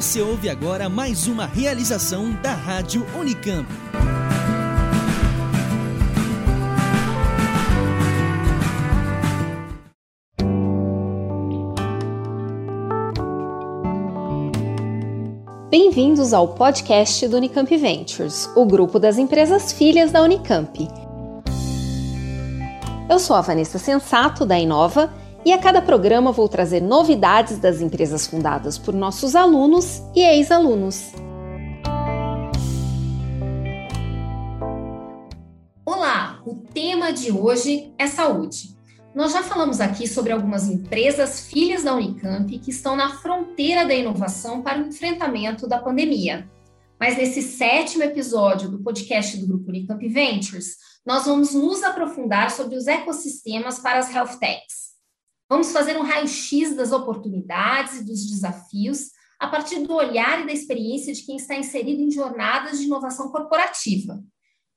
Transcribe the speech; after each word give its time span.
Você 0.00 0.22
ouve 0.22 0.48
agora 0.48 0.88
mais 0.88 1.26
uma 1.26 1.44
realização 1.44 2.32
da 2.40 2.54
Rádio 2.54 3.06
Unicamp. 3.14 3.68
Bem-vindos 15.70 16.32
ao 16.32 16.48
podcast 16.48 17.28
do 17.28 17.36
Unicamp 17.36 17.76
Ventures, 17.76 18.48
o 18.56 18.64
grupo 18.64 18.98
das 18.98 19.18
empresas 19.18 19.70
filhas 19.70 20.10
da 20.10 20.22
Unicamp. 20.22 20.88
Eu 23.06 23.18
sou 23.18 23.36
a 23.36 23.42
Vanessa 23.42 23.78
Sensato, 23.78 24.46
da 24.46 24.58
Inova, 24.58 25.12
e 25.44 25.52
a 25.52 25.58
cada 25.58 25.80
programa 25.80 26.32
vou 26.32 26.48
trazer 26.48 26.80
novidades 26.80 27.58
das 27.58 27.80
empresas 27.80 28.26
fundadas 28.26 28.76
por 28.76 28.94
nossos 28.94 29.34
alunos 29.34 30.02
e 30.14 30.20
ex-alunos. 30.20 31.12
Olá, 35.84 36.42
o 36.44 36.56
tema 36.56 37.12
de 37.12 37.32
hoje 37.32 37.92
é 37.98 38.06
saúde. 38.06 38.78
Nós 39.14 39.32
já 39.32 39.42
falamos 39.42 39.80
aqui 39.80 40.06
sobre 40.06 40.32
algumas 40.32 40.68
empresas 40.68 41.40
filhas 41.40 41.82
da 41.82 41.94
Unicamp 41.94 42.58
que 42.58 42.70
estão 42.70 42.94
na 42.94 43.10
fronteira 43.16 43.84
da 43.84 43.94
inovação 43.94 44.62
para 44.62 44.78
o 44.80 44.86
enfrentamento 44.86 45.66
da 45.66 45.78
pandemia. 45.78 46.48
Mas 46.98 47.16
nesse 47.16 47.42
sétimo 47.42 48.04
episódio 48.04 48.68
do 48.68 48.82
podcast 48.82 49.38
do 49.38 49.48
Grupo 49.48 49.70
Unicamp 49.70 50.06
Ventures, 50.06 50.76
nós 51.04 51.24
vamos 51.24 51.54
nos 51.54 51.82
aprofundar 51.82 52.50
sobre 52.50 52.76
os 52.76 52.86
ecossistemas 52.86 53.78
para 53.78 53.98
as 53.98 54.14
health 54.14 54.38
techs. 54.38 54.89
Vamos 55.50 55.72
fazer 55.72 55.96
um 55.96 56.02
raio-x 56.02 56.76
das 56.76 56.92
oportunidades 56.92 57.96
e 57.96 58.04
dos 58.04 58.24
desafios 58.30 59.10
a 59.36 59.48
partir 59.48 59.80
do 59.80 59.92
olhar 59.92 60.40
e 60.40 60.46
da 60.46 60.52
experiência 60.52 61.12
de 61.12 61.26
quem 61.26 61.34
está 61.34 61.56
inserido 61.56 62.00
em 62.00 62.10
jornadas 62.10 62.78
de 62.78 62.84
inovação 62.84 63.32
corporativa. 63.32 64.22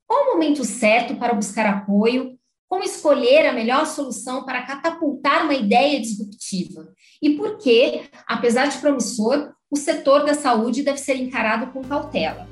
Qual 0.08 0.24
o 0.24 0.34
momento 0.34 0.66
certo 0.66 1.16
para 1.16 1.36
buscar 1.36 1.68
apoio 1.68 2.40
como 2.68 2.84
escolher 2.84 3.46
a 3.46 3.54
melhor 3.54 3.86
solução 3.86 4.46
para 4.46 4.66
catapultar 4.66 5.44
uma 5.44 5.54
ideia 5.54 6.02
disruptiva? 6.02 6.92
E 7.22 7.36
por 7.38 7.60
que, 7.60 8.10
apesar 8.26 8.66
de 8.66 8.80
promissor, 8.80 9.54
o 9.70 9.76
setor 9.78 10.26
da 10.26 10.34
saúde 10.34 10.82
deve 10.82 10.98
ser 10.98 11.18
encarado 11.18 11.72
com 11.72 11.84
cautela? 11.84 12.50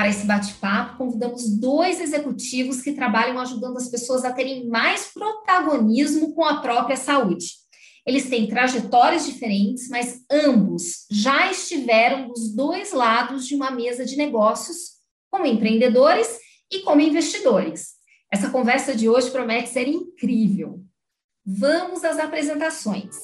Para 0.00 0.08
esse 0.08 0.24
bate-papo, 0.24 0.96
convidamos 0.96 1.46
dois 1.58 2.00
executivos 2.00 2.80
que 2.80 2.94
trabalham 2.94 3.38
ajudando 3.38 3.76
as 3.76 3.90
pessoas 3.90 4.24
a 4.24 4.32
terem 4.32 4.66
mais 4.66 5.12
protagonismo 5.12 6.34
com 6.34 6.42
a 6.42 6.62
própria 6.62 6.96
saúde. 6.96 7.44
Eles 8.06 8.26
têm 8.30 8.48
trajetórias 8.48 9.26
diferentes, 9.26 9.90
mas 9.90 10.24
ambos 10.32 11.04
já 11.10 11.50
estiveram 11.50 12.28
dos 12.28 12.56
dois 12.56 12.94
lados 12.94 13.46
de 13.46 13.54
uma 13.54 13.70
mesa 13.70 14.02
de 14.02 14.16
negócios, 14.16 14.92
como 15.30 15.44
empreendedores 15.44 16.38
e 16.72 16.78
como 16.78 17.02
investidores. 17.02 17.88
Essa 18.32 18.48
conversa 18.48 18.96
de 18.96 19.06
hoje 19.06 19.30
promete 19.30 19.68
ser 19.68 19.86
incrível. 19.86 20.82
Vamos 21.44 22.04
às 22.04 22.18
apresentações. 22.18 23.16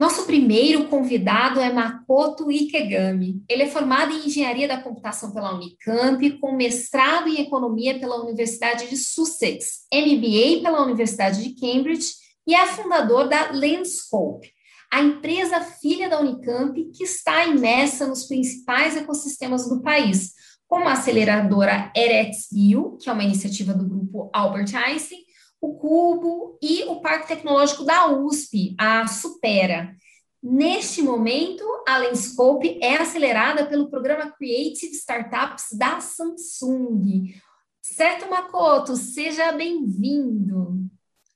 Nosso 0.00 0.24
primeiro 0.24 0.86
convidado 0.86 1.60
é 1.60 1.70
Makoto 1.70 2.50
Ikegami. 2.50 3.44
Ele 3.46 3.64
é 3.64 3.68
formado 3.68 4.14
em 4.14 4.24
Engenharia 4.24 4.66
da 4.66 4.80
Computação 4.80 5.30
pela 5.30 5.54
Unicamp, 5.54 6.38
com 6.38 6.56
mestrado 6.56 7.28
em 7.28 7.42
Economia 7.42 8.00
pela 8.00 8.18
Universidade 8.22 8.88
de 8.88 8.96
Sussex, 8.96 9.80
MBA 9.92 10.62
pela 10.62 10.82
Universidade 10.82 11.44
de 11.44 11.54
Cambridge 11.54 12.14
e 12.46 12.54
é 12.54 12.66
fundador 12.68 13.28
da 13.28 13.50
Landscope, 13.52 14.50
a 14.90 15.02
empresa 15.02 15.60
filha 15.60 16.08
da 16.08 16.18
Unicamp 16.18 16.82
que 16.94 17.04
está 17.04 17.44
imersa 17.44 18.06
nos 18.06 18.24
principais 18.24 18.96
ecossistemas 18.96 19.68
do 19.68 19.82
país, 19.82 20.32
como 20.66 20.88
a 20.88 20.92
aceleradora 20.92 21.92
ErexView, 21.94 22.96
que 22.96 23.10
é 23.10 23.12
uma 23.12 23.24
iniciativa 23.24 23.74
do 23.74 23.86
grupo 23.86 24.30
Albert 24.32 24.74
Einstein, 24.74 25.20
o 25.60 25.74
Cubo 25.74 26.58
e 26.62 26.84
o 26.84 27.00
Parque 27.00 27.28
Tecnológico 27.28 27.84
da 27.84 28.10
USP, 28.10 28.74
a 28.78 29.06
Supera. 29.06 29.94
Neste 30.42 31.02
momento, 31.02 31.62
a 31.86 31.98
Lenscope 31.98 32.78
é 32.82 32.96
acelerada 32.96 33.66
pelo 33.66 33.90
programa 33.90 34.30
Creative 34.30 34.92
Startups 34.92 35.66
da 35.72 36.00
Samsung. 36.00 37.34
Certo, 37.82 38.30
Makoto? 38.30 38.96
Seja 38.96 39.52
bem-vindo. 39.52 40.86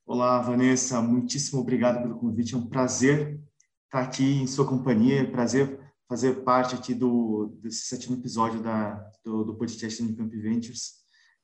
Olá, 0.07 0.41
Vanessa. 0.41 1.03
Muitíssimo 1.03 1.61
obrigado 1.61 2.01
pelo 2.03 2.19
convite. 2.19 2.55
É 2.55 2.57
um 2.57 2.67
prazer 2.67 3.39
estar 3.85 4.01
aqui 4.01 4.41
em 4.41 4.47
sua 4.47 4.67
companhia. 4.67 5.31
Prazer 5.31 5.79
fazer 6.09 6.43
parte 6.45 6.75
aqui 6.75 6.95
do 6.95 7.59
desse 7.61 7.87
sétimo 7.87 8.17
episódio 8.17 8.63
da, 8.63 8.95
do, 9.23 9.45
do 9.45 9.55
podcast 9.57 10.03
Unicamp 10.03 10.35
Ventures. 10.35 10.95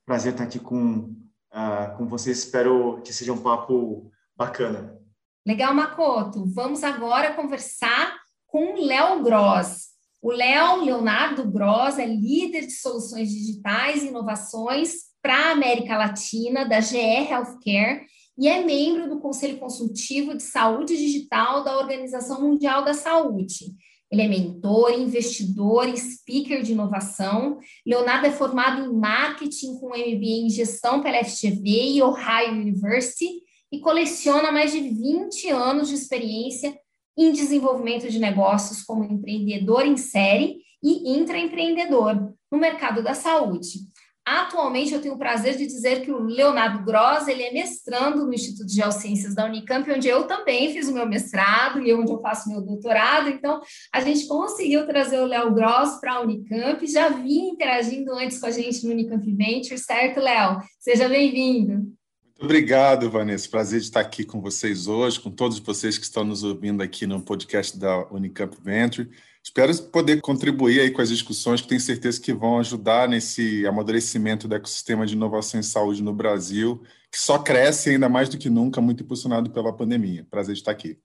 Prazer 0.05 0.31
estar 0.31 0.45
aqui 0.45 0.59
com 0.59 1.15
uh, 1.51 1.97
com 1.97 2.07
vocês. 2.07 2.39
Espero 2.39 3.01
que 3.03 3.13
seja 3.13 3.33
um 3.33 3.41
papo 3.41 4.11
bacana. 4.35 4.97
Legal, 5.45 5.73
Makoto. 5.73 6.45
Vamos 6.45 6.83
agora 6.83 7.33
conversar 7.33 8.19
com 8.47 8.73
o 8.73 8.85
Léo 8.85 9.23
Gross. 9.23 9.91
O 10.21 10.31
Léo, 10.31 10.83
Leonardo 10.83 11.49
Gross, 11.49 11.97
é 11.97 12.05
líder 12.05 12.67
de 12.67 12.73
soluções 12.73 13.29
digitais 13.29 14.03
e 14.03 14.09
inovações 14.09 14.93
para 15.21 15.35
a 15.35 15.51
América 15.51 15.97
Latina, 15.97 16.63
da 16.63 16.79
GE 16.79 16.97
Healthcare, 16.97 18.05
e 18.37 18.47
é 18.47 18.63
membro 18.63 19.09
do 19.09 19.19
Conselho 19.19 19.57
Consultivo 19.57 20.35
de 20.35 20.43
Saúde 20.43 20.95
Digital 20.95 21.63
da 21.63 21.77
Organização 21.77 22.41
Mundial 22.41 22.83
da 22.83 22.93
Saúde. 22.93 23.75
Ele 24.11 24.23
é 24.23 24.27
mentor, 24.27 24.91
investidor 24.91 25.87
speaker 25.95 26.61
de 26.61 26.73
inovação. 26.73 27.59
Leonardo 27.85 28.27
é 28.27 28.31
formado 28.31 28.83
em 28.83 28.93
marketing 28.93 29.79
com 29.79 29.89
MBA 29.89 30.45
em 30.45 30.49
gestão 30.49 31.01
pela 31.01 31.23
FGV 31.23 31.93
e 31.93 32.03
Ohio 32.03 32.51
University 32.51 33.41
e 33.71 33.79
coleciona 33.79 34.51
mais 34.51 34.73
de 34.73 34.81
20 34.81 35.49
anos 35.49 35.87
de 35.87 35.95
experiência 35.95 36.77
em 37.17 37.31
desenvolvimento 37.31 38.09
de 38.09 38.19
negócios 38.19 38.83
como 38.83 39.05
empreendedor 39.05 39.85
em 39.85 39.95
série 39.95 40.57
e 40.83 41.13
intraempreendedor 41.17 42.33
no 42.51 42.57
mercado 42.57 43.01
da 43.01 43.13
saúde. 43.13 43.90
Atualmente, 44.23 44.93
eu 44.93 45.01
tenho 45.01 45.15
o 45.15 45.17
prazer 45.17 45.57
de 45.57 45.65
dizer 45.65 46.01
que 46.01 46.11
o 46.11 46.19
Leonardo 46.19 46.85
Gross 46.85 47.27
ele 47.27 47.41
é 47.41 47.51
mestrando 47.51 48.23
no 48.23 48.33
Instituto 48.33 48.67
de 48.67 48.75
Geociências 48.75 49.33
da 49.33 49.45
Unicamp, 49.45 49.89
onde 49.91 50.07
eu 50.07 50.25
também 50.25 50.71
fiz 50.71 50.87
o 50.87 50.93
meu 50.93 51.07
mestrado 51.07 51.81
e 51.81 51.91
onde 51.91 52.11
eu 52.11 52.21
faço 52.21 52.47
meu 52.47 52.61
doutorado. 52.61 53.29
Então, 53.29 53.59
a 53.91 53.99
gente 53.99 54.27
conseguiu 54.27 54.85
trazer 54.85 55.19
o 55.19 55.25
Léo 55.25 55.51
Gross 55.53 55.99
para 55.99 56.13
a 56.13 56.21
Unicamp. 56.21 56.85
Já 56.85 57.09
vinha 57.09 57.51
interagindo 57.51 58.13
antes 58.13 58.39
com 58.39 58.45
a 58.45 58.51
gente 58.51 58.85
no 58.85 58.91
Unicamp 58.91 59.25
Venture, 59.35 59.77
certo, 59.79 60.19
Léo? 60.19 60.59
Seja 60.79 61.09
bem-vindo. 61.09 61.73
Muito 61.73 62.43
obrigado, 62.43 63.09
Vanessa. 63.09 63.49
Prazer 63.49 63.79
de 63.79 63.87
estar 63.87 64.01
aqui 64.01 64.23
com 64.23 64.39
vocês 64.39 64.87
hoje, 64.87 65.19
com 65.19 65.31
todos 65.31 65.57
vocês 65.57 65.97
que 65.97 66.05
estão 66.05 66.23
nos 66.23 66.43
ouvindo 66.43 66.83
aqui 66.83 67.07
no 67.07 67.21
podcast 67.21 67.77
da 67.77 68.07
Unicamp 68.11 68.55
Venture. 68.63 69.09
Espero 69.43 69.75
poder 69.85 70.21
contribuir 70.21 70.79
aí 70.81 70.91
com 70.91 71.01
as 71.01 71.09
discussões 71.09 71.61
que 71.61 71.67
tenho 71.67 71.81
certeza 71.81 72.21
que 72.21 72.31
vão 72.31 72.59
ajudar 72.59 73.09
nesse 73.09 73.65
amadurecimento 73.65 74.47
do 74.47 74.53
ecossistema 74.53 75.03
de 75.03 75.15
inovação 75.15 75.59
em 75.59 75.63
saúde 75.63 76.03
no 76.03 76.13
Brasil, 76.13 76.83
que 77.11 77.17
só 77.17 77.39
cresce 77.39 77.89
ainda 77.89 78.07
mais 78.07 78.29
do 78.29 78.37
que 78.37 78.51
nunca, 78.51 78.79
muito 78.79 79.01
impulsionado 79.01 79.49
pela 79.49 79.75
pandemia. 79.75 80.27
Prazer 80.29 80.53
de 80.53 80.61
estar 80.61 80.71
aqui. 80.71 80.99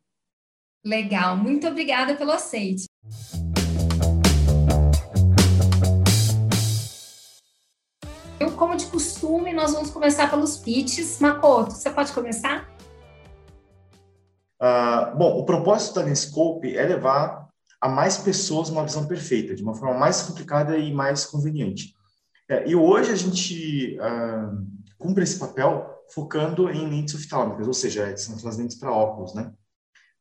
Legal, 0.85 1.35
muito 1.35 1.67
obrigada 1.67 2.15
pelo 2.15 2.31
aceite. 2.31 2.85
Como 8.55 8.77
de 8.77 8.87
costume, 8.87 9.53
nós 9.53 9.73
vamos 9.73 9.91
começar 9.91 10.31
pelos 10.31 10.57
pitches. 10.57 11.21
Makoto, 11.21 11.73
você 11.73 11.91
pode 11.91 12.13
começar? 12.13 12.71
Uh, 14.61 15.17
bom, 15.17 15.39
o 15.39 15.45
propósito 15.45 15.97
da 15.97 16.03
Nescope 16.05 16.75
é 16.75 16.83
levar 16.87 17.46
a 17.87 17.89
mais 17.89 18.19
pessoas 18.19 18.69
uma 18.69 18.85
visão 18.85 19.07
perfeita, 19.07 19.55
de 19.55 19.63
uma 19.63 19.75
forma 19.75 19.99
mais 19.99 20.23
complicada 20.23 20.77
e 20.77 20.93
mais 20.93 21.25
conveniente. 21.25 21.95
É, 22.49 22.69
e 22.69 22.75
hoje 22.75 23.13
a 23.13 23.17
gente 23.17 23.97
uh, 23.99 24.67
cumpre 24.99 25.23
esse 25.23 25.39
papel 25.39 26.05
focando 26.13 26.69
em 26.69 26.89
lentes 26.89 27.15
oftálmicas, 27.15 27.67
ou 27.67 27.75
seja, 27.75 28.17
são 28.17 28.35
aquelas 28.35 28.57
lentes 28.57 28.77
para 28.77 28.93
óculos, 28.93 29.35
né? 29.35 29.53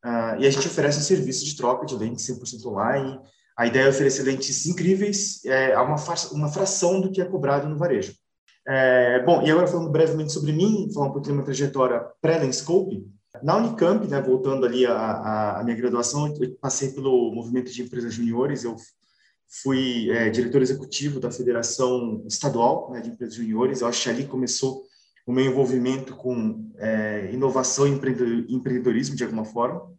Uh, 0.04 0.40
e 0.40 0.46
a 0.46 0.50
gente 0.50 0.66
oferece 0.66 0.98
um 0.98 1.02
serviço 1.02 1.44
de 1.44 1.56
troca 1.56 1.84
de 1.84 1.96
lentes 1.96 2.26
100% 2.26 2.66
online. 2.66 3.18
A 3.58 3.66
ideia 3.66 3.84
é 3.84 3.88
oferecer 3.88 4.22
lentes 4.22 4.66
incríveis 4.66 5.44
é, 5.44 5.74
a 5.74 5.82
uma, 5.82 5.96
uma 6.32 6.48
fração 6.48 7.00
do 7.00 7.10
que 7.10 7.20
é 7.20 7.24
cobrado 7.24 7.68
no 7.68 7.78
varejo. 7.78 8.14
É, 8.68 9.24
bom, 9.24 9.42
e 9.42 9.50
agora 9.50 9.66
falando 9.66 9.90
brevemente 9.90 10.32
sobre 10.32 10.52
mim, 10.52 10.90
falar 10.92 11.06
um 11.06 11.12
pouquinho 11.12 11.34
da 11.34 11.42
minha 11.42 11.44
trajetória 11.44 12.04
pré-Lenscope, 12.20 13.06
na 13.42 13.56
Unicamp, 13.56 14.06
né, 14.06 14.20
voltando 14.20 14.66
ali 14.66 14.86
à, 14.86 15.60
minha 15.64 15.76
graduação, 15.76 16.26
eu 16.28 16.56
passei 16.60 16.90
pelo 16.90 17.32
movimento 17.32 17.72
de 17.72 17.82
empresas 17.82 18.12
juniores, 18.14 18.64
eu 18.64 18.76
fui 19.62 20.10
é, 20.10 20.28
diretor 20.28 20.62
executivo 20.62 21.20
da 21.20 21.30
Federação 21.30 22.24
Estadual 22.26 22.90
né, 22.92 23.00
de 23.00 23.10
Empresas 23.10 23.34
Juniores. 23.34 23.80
Eu 23.80 23.86
acho 23.86 24.02
que 24.02 24.10
ali 24.10 24.26
começou 24.26 24.84
o 25.26 25.32
meu 25.32 25.44
envolvimento 25.44 26.14
com 26.14 26.70
é, 26.78 27.30
inovação 27.32 27.86
e 27.86 27.90
empreendedorismo, 27.90 29.16
de 29.16 29.24
alguma 29.24 29.44
forma. 29.44 29.90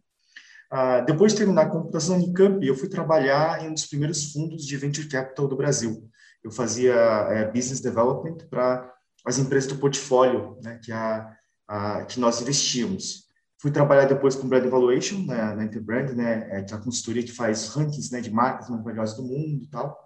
Ah, 0.70 1.00
depois 1.00 1.32
de 1.32 1.38
terminar 1.38 1.62
a 1.62 1.70
computação 1.70 2.16
na 2.16 2.24
Unicamp, 2.24 2.66
eu 2.66 2.74
fui 2.74 2.88
trabalhar 2.88 3.64
em 3.64 3.68
um 3.68 3.74
dos 3.74 3.86
primeiros 3.86 4.32
fundos 4.32 4.66
de 4.66 4.76
venture 4.76 5.08
capital 5.08 5.48
do 5.48 5.56
Brasil. 5.56 6.08
Eu 6.42 6.50
fazia 6.50 6.94
é, 6.94 7.50
business 7.50 7.80
development 7.80 8.38
para 8.50 8.92
as 9.24 9.38
empresas 9.38 9.70
do 9.70 9.78
portfólio 9.78 10.58
né, 10.62 10.78
que, 10.82 10.92
a, 10.92 11.34
a, 11.66 12.04
que 12.04 12.20
nós 12.20 12.40
investíamos. 12.40 13.27
Fui 13.60 13.70
trabalhar 13.70 14.04
depois 14.04 14.36
com 14.36 14.48
Brand 14.48 14.64
Evaluation 14.64 15.24
né, 15.26 15.54
na 15.54 15.64
Interbrand, 15.64 16.14
né, 16.14 16.48
é, 16.50 16.62
que 16.62 16.72
é 16.72 16.76
a 16.76 16.80
consultoria 16.80 17.22
que 17.22 17.32
faz 17.32 17.68
rankings 17.68 18.12
né, 18.12 18.20
de 18.20 18.30
marcas 18.30 18.68
mais 18.70 18.84
valiosas 18.84 19.16
do 19.16 19.24
mundo 19.24 19.64
e 19.64 19.66
tal. 19.68 19.98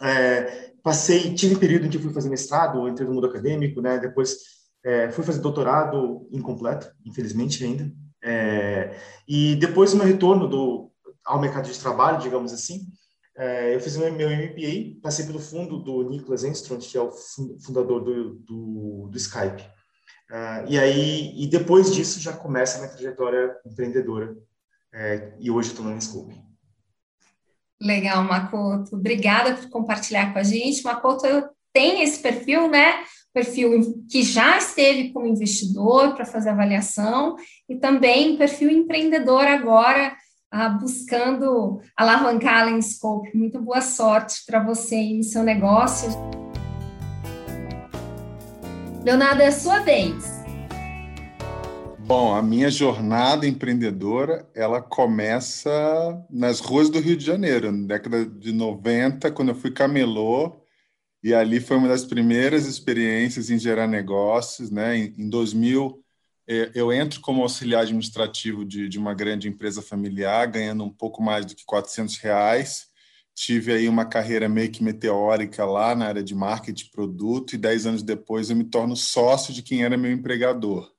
É, 0.00 0.72
passei, 0.82 1.34
tive 1.34 1.56
um 1.56 1.58
período 1.58 1.86
em 1.86 1.90
que 1.90 1.98
fui 1.98 2.12
fazer 2.12 2.30
mestrado, 2.30 2.88
entrei 2.88 3.06
no 3.06 3.14
mundo 3.14 3.26
acadêmico, 3.26 3.80
né, 3.82 3.98
depois 3.98 4.36
é, 4.84 5.10
fui 5.10 5.24
fazer 5.24 5.40
doutorado 5.40 6.26
incompleto, 6.32 6.90
infelizmente 7.04 7.62
ainda, 7.64 7.92
é, 8.22 8.96
e 9.26 9.54
depois 9.56 9.90
do 9.90 9.98
meu 9.98 10.06
retorno 10.06 10.48
do, 10.48 10.90
ao 11.24 11.40
mercado 11.40 11.70
de 11.70 11.78
trabalho, 11.78 12.20
digamos 12.20 12.52
assim, 12.52 12.86
é, 13.36 13.74
eu 13.74 13.80
fiz 13.80 13.96
meu, 13.96 14.12
meu 14.12 14.28
MBA, 14.28 15.00
passei 15.00 15.24
pelo 15.24 15.38
fundo 15.38 15.78
do 15.78 16.08
Nicholas 16.08 16.42
Enstrand, 16.42 16.80
que 16.80 16.98
é 16.98 17.00
o 17.00 17.12
fundador 17.60 18.02
do, 18.02 18.34
do, 18.40 19.08
do 19.10 19.16
Skype. 19.16 19.62
Uh, 20.30 20.68
e 20.68 20.78
aí, 20.78 21.32
e 21.42 21.46
depois 21.46 21.94
disso 21.94 22.20
já 22.20 22.32
começa 22.32 22.76
a 22.76 22.80
minha 22.82 22.92
trajetória 22.92 23.56
empreendedora. 23.64 24.36
É, 24.92 25.32
e 25.38 25.50
hoje 25.50 25.70
estou 25.70 25.84
no 25.84 26.00
Scope. 26.00 26.34
Legal, 27.80 28.24
Makoto. 28.24 28.96
Obrigada 28.96 29.54
por 29.54 29.68
compartilhar 29.68 30.32
com 30.32 30.38
a 30.38 30.42
gente. 30.42 30.82
Makoto 30.82 31.26
tem 31.72 32.02
esse 32.02 32.20
perfil, 32.20 32.68
né? 32.68 33.04
perfil 33.32 34.04
que 34.10 34.22
já 34.22 34.58
esteve 34.58 35.12
como 35.12 35.26
investidor 35.26 36.14
para 36.14 36.24
fazer 36.24 36.50
avaliação 36.50 37.36
e 37.68 37.76
também 37.76 38.36
perfil 38.36 38.70
empreendedor 38.70 39.44
agora, 39.44 40.16
ah, 40.50 40.70
buscando 40.70 41.80
alavancar 41.96 42.62
a 42.62 42.64
Lenscope. 42.64 43.36
Muito 43.36 43.60
boa 43.60 43.80
sorte 43.80 44.42
para 44.46 44.62
você 44.62 44.96
e 44.96 45.22
seu 45.22 45.42
negócio. 45.42 46.08
Leonardo, 49.08 49.40
é 49.40 49.46
a 49.46 49.52
sua 49.52 49.78
vez. 49.78 50.44
Bom, 52.00 52.34
a 52.34 52.42
minha 52.42 52.70
jornada 52.70 53.46
empreendedora, 53.46 54.46
ela 54.54 54.82
começa 54.82 56.22
nas 56.28 56.60
ruas 56.60 56.90
do 56.90 57.00
Rio 57.00 57.16
de 57.16 57.24
Janeiro, 57.24 57.72
na 57.72 57.86
década 57.86 58.26
de 58.26 58.52
90, 58.52 59.30
quando 59.30 59.48
eu 59.48 59.54
fui 59.54 59.70
camelô, 59.70 60.60
e 61.22 61.32
ali 61.32 61.58
foi 61.58 61.78
uma 61.78 61.88
das 61.88 62.04
primeiras 62.04 62.66
experiências 62.66 63.48
em 63.48 63.58
gerar 63.58 63.86
negócios. 63.86 64.70
Né? 64.70 64.98
Em, 64.98 65.30
2000, 65.30 66.04
é, 66.46 66.70
eu 66.74 66.92
entro 66.92 67.22
como 67.22 67.40
auxiliar 67.40 67.84
administrativo 67.84 68.62
de, 68.62 68.90
de 68.90 68.98
uma 68.98 69.14
grande 69.14 69.48
empresa 69.48 69.80
familiar, 69.80 70.46
ganhando 70.48 70.84
um 70.84 70.92
pouco 70.92 71.22
mais 71.22 71.46
do 71.46 71.54
que 71.54 71.64
400 71.64 72.18
reais. 72.18 72.88
Tive 73.40 73.72
aí 73.72 73.88
uma 73.88 74.04
carreira 74.04 74.48
meio 74.48 74.68
que 74.68 74.82
meteórica 74.82 75.64
lá 75.64 75.94
na 75.94 76.06
área 76.06 76.24
de 76.24 76.34
marketing 76.34 76.90
produto 76.90 77.52
e 77.52 77.56
dez 77.56 77.86
anos 77.86 78.02
depois 78.02 78.50
eu 78.50 78.56
me 78.56 78.64
torno 78.64 78.96
sócio 78.96 79.54
de 79.54 79.62
quem 79.62 79.84
era 79.84 79.96
meu 79.96 80.10
empregador. 80.10 80.92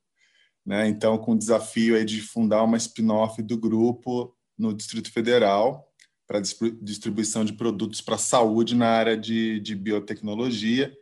Né? 0.66 0.88
Então, 0.88 1.18
com 1.18 1.34
o 1.34 1.38
desafio 1.38 1.98
aí 1.98 2.06
de 2.06 2.22
fundar 2.22 2.64
uma 2.64 2.78
spin-off 2.78 3.42
do 3.42 3.58
grupo 3.58 4.34
no 4.58 4.74
Distrito 4.74 5.12
Federal, 5.12 5.92
para 6.26 6.40
distribuição 6.82 7.44
de 7.44 7.52
produtos 7.52 8.00
para 8.00 8.18
saúde 8.18 8.74
na 8.74 8.88
área 8.88 9.18
de, 9.18 9.60
de 9.60 9.76
biotecnologia. 9.76 10.96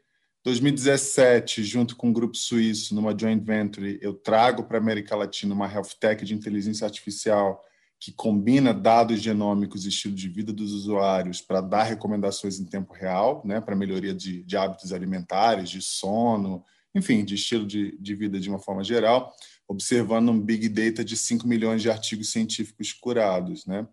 2017, 0.44 1.64
junto 1.64 1.96
com 1.96 2.08
o 2.08 2.10
um 2.10 2.14
grupo 2.14 2.36
suíço, 2.36 2.96
numa 2.96 3.16
joint 3.16 3.44
venture, 3.44 4.00
eu 4.02 4.16
trago 4.16 4.64
para 4.64 4.80
a 4.80 4.82
América 4.82 5.16
Latina 5.16 5.54
uma 5.54 5.72
health 5.72 6.00
tech 6.00 6.26
de 6.26 6.34
inteligência 6.34 6.86
artificial 6.86 7.64
que 8.00 8.12
combina 8.12 8.74
dados 8.74 9.22
genômicos 9.22 9.86
e 9.86 9.90
estilo 9.90 10.14
de 10.14 10.30
vida 10.30 10.54
dos 10.54 10.72
usuários 10.72 11.42
para 11.42 11.62
dar 11.62 11.84
recomendações 11.84 12.60
em 12.60 12.66
tempo 12.66 12.94
real, 12.94 13.42
né, 13.44 13.60
para 13.60 13.76
melhoria 13.76 14.14
de, 14.14 14.44
de, 14.44 14.56
hábitos 14.56 14.94
alimentares, 14.94 15.70
de 15.70 15.82
sono, 15.82 16.64
enfim, 16.94 17.26
de 17.26 17.36
estilo 17.36 17.66
de, 17.66 17.98
de 18.00 18.16
vida 18.16 18.40
de 18.40 18.50
uma 18.50 18.60
forma 18.60 18.84
geral, 18.84 19.34
observando 19.68 20.30
um 20.30 20.40
big 20.40 20.70
data 20.70 21.04
de 21.04 21.18
5 21.18 21.48
milhões 21.48 21.82
de 21.82 21.90
artigos 21.90 22.32
científicos 22.32 22.94
curados. 22.94 23.66
Né? 23.66 23.88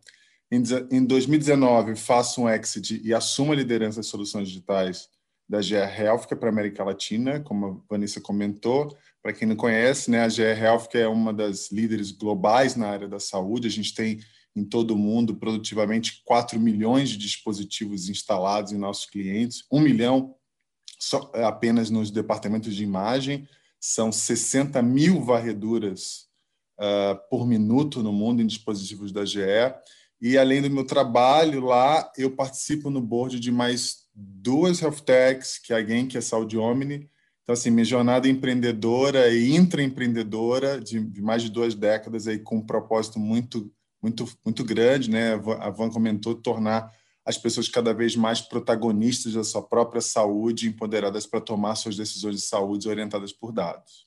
Em 0.51 1.05
2019, 1.05 1.97
faço 1.97 2.43
um 2.43 2.49
exit 2.49 3.01
e 3.03 3.13
assumo 3.13 3.53
a 3.53 3.57
liderança 3.57 3.97
das 3.97 4.07
soluções 4.07 4.49
digitais 4.49 5.09
da 5.49 5.59
GR 5.59 6.01
Health 6.01 6.27
para 6.39 6.49
a 6.49 6.53
América 6.53 6.85
Latina, 6.85 7.41
como 7.41 7.67
a 7.67 7.95
Vanessa 7.95 8.21
comentou. 8.21 8.97
Para 9.25 9.33
quem 9.33 9.49
não 9.49 9.57
conhece, 9.57 10.11
né, 10.11 10.23
a 10.23 10.29
GR 10.29 10.63
Health 10.63 10.89
é 10.93 11.09
uma 11.09 11.33
das 11.33 11.73
líderes 11.73 12.11
globais 12.11 12.77
na 12.77 12.89
área 12.89 13.09
da 13.09 13.19
saúde. 13.19 13.67
A 13.67 13.71
gente 13.71 13.95
tem 13.95 14.21
em 14.55 14.63
todo 14.63 14.91
o 14.91 14.99
mundo 14.99 15.35
produtivamente 15.37 16.21
4 16.27 16.61
milhões 16.61 17.09
de 17.09 17.17
dispositivos 17.17 18.11
instalados 18.11 18.71
em 18.71 18.77
nossos 18.77 19.07
clientes, 19.07 19.65
1 19.73 19.81
milhão 19.81 20.35
só, 20.99 21.33
apenas 21.37 21.89
nos 21.89 22.11
departamentos 22.11 22.77
de 22.77 22.85
imagem, 22.85 23.49
são 23.81 24.13
60 24.13 24.83
mil 24.83 25.23
varreduras 25.25 26.27
uh, 26.79 27.19
por 27.31 27.47
minuto 27.47 28.03
no 28.03 28.13
mundo 28.13 28.43
em 28.43 28.47
dispositivos 28.47 29.11
da 29.11 29.25
GE 29.25 29.41
e 30.21 30.37
além 30.37 30.61
do 30.61 30.69
meu 30.69 30.85
trabalho 30.85 31.65
lá, 31.65 32.13
eu 32.19 32.31
participo 32.31 32.91
no 32.91 33.01
board 33.01 33.41
de 33.41 33.51
mais 33.51 34.05
duas 34.15 34.83
health 34.83 35.01
techs, 35.01 35.57
que 35.57 35.73
é 35.73 35.77
a 35.77 35.83
Genk, 35.83 36.09
que 36.09 36.19
é 36.19 36.21
Saúde 36.21 36.59
Omni. 36.59 37.09
Então, 37.45 37.53
assim, 37.53 37.71
minha 37.71 37.85
jornada 37.85 38.27
empreendedora 38.27 39.29
e 39.29 39.55
intraempreendedora 39.55 40.81
de, 40.81 40.99
de 40.99 41.21
mais 41.21 41.43
de 41.43 41.51
duas 41.51 41.75
décadas 41.75 42.27
aí 42.27 42.39
com 42.39 42.57
um 42.57 42.67
propósito 42.67 43.19
muito, 43.19 43.71
muito, 44.03 44.27
muito 44.43 44.65
grande, 44.65 45.11
né? 45.11 45.35
A 45.61 45.69
Van 45.69 45.91
comentou 45.91 46.35
tornar 46.35 46.91
as 47.25 47.37
pessoas 47.37 47.69
cada 47.69 47.93
vez 47.93 48.17
mais 48.17 48.41
protagonistas 48.41 49.35
da 49.35 49.45
sua 49.45 49.63
própria 49.63 50.01
saúde, 50.01 50.69
empoderadas 50.69 51.27
para 51.27 51.41
tomar 51.41 51.75
suas 51.75 51.97
decisões 51.97 52.37
de 52.37 52.43
saúde 52.43 52.89
orientadas 52.89 53.33
por 53.33 53.53
dados. 53.53 54.07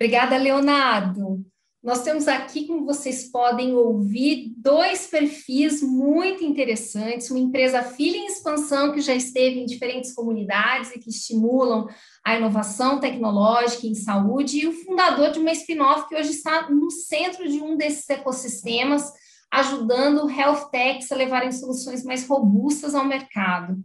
Obrigada, 0.00 0.36
Leonardo. 0.36 1.44
Nós 1.82 2.04
temos 2.04 2.28
aqui, 2.28 2.68
como 2.68 2.86
vocês 2.86 3.28
podem 3.28 3.74
ouvir, 3.74 4.54
dois 4.56 5.08
perfis 5.08 5.82
muito 5.82 6.44
interessantes, 6.44 7.28
uma 7.28 7.40
empresa 7.40 7.82
filha 7.82 8.18
em 8.18 8.26
expansão 8.26 8.92
que 8.92 9.00
já 9.00 9.12
esteve 9.12 9.58
em 9.58 9.66
diferentes 9.66 10.14
comunidades 10.14 10.92
e 10.92 11.00
que 11.00 11.10
estimulam 11.10 11.88
a 12.24 12.36
inovação 12.36 13.00
tecnológica 13.00 13.84
em 13.84 13.96
saúde, 13.96 14.60
e 14.60 14.68
o 14.68 14.72
fundador 14.72 15.32
de 15.32 15.40
uma 15.40 15.50
spin-off 15.50 16.08
que 16.08 16.14
hoje 16.14 16.30
está 16.30 16.70
no 16.70 16.88
centro 16.88 17.48
de 17.48 17.60
um 17.60 17.76
desses 17.76 18.08
ecossistemas, 18.08 19.10
ajudando 19.50 20.30
health 20.30 20.70
techs 20.70 21.10
a 21.10 21.16
levarem 21.16 21.50
soluções 21.50 22.04
mais 22.04 22.24
robustas 22.28 22.94
ao 22.94 23.04
mercado. 23.04 23.76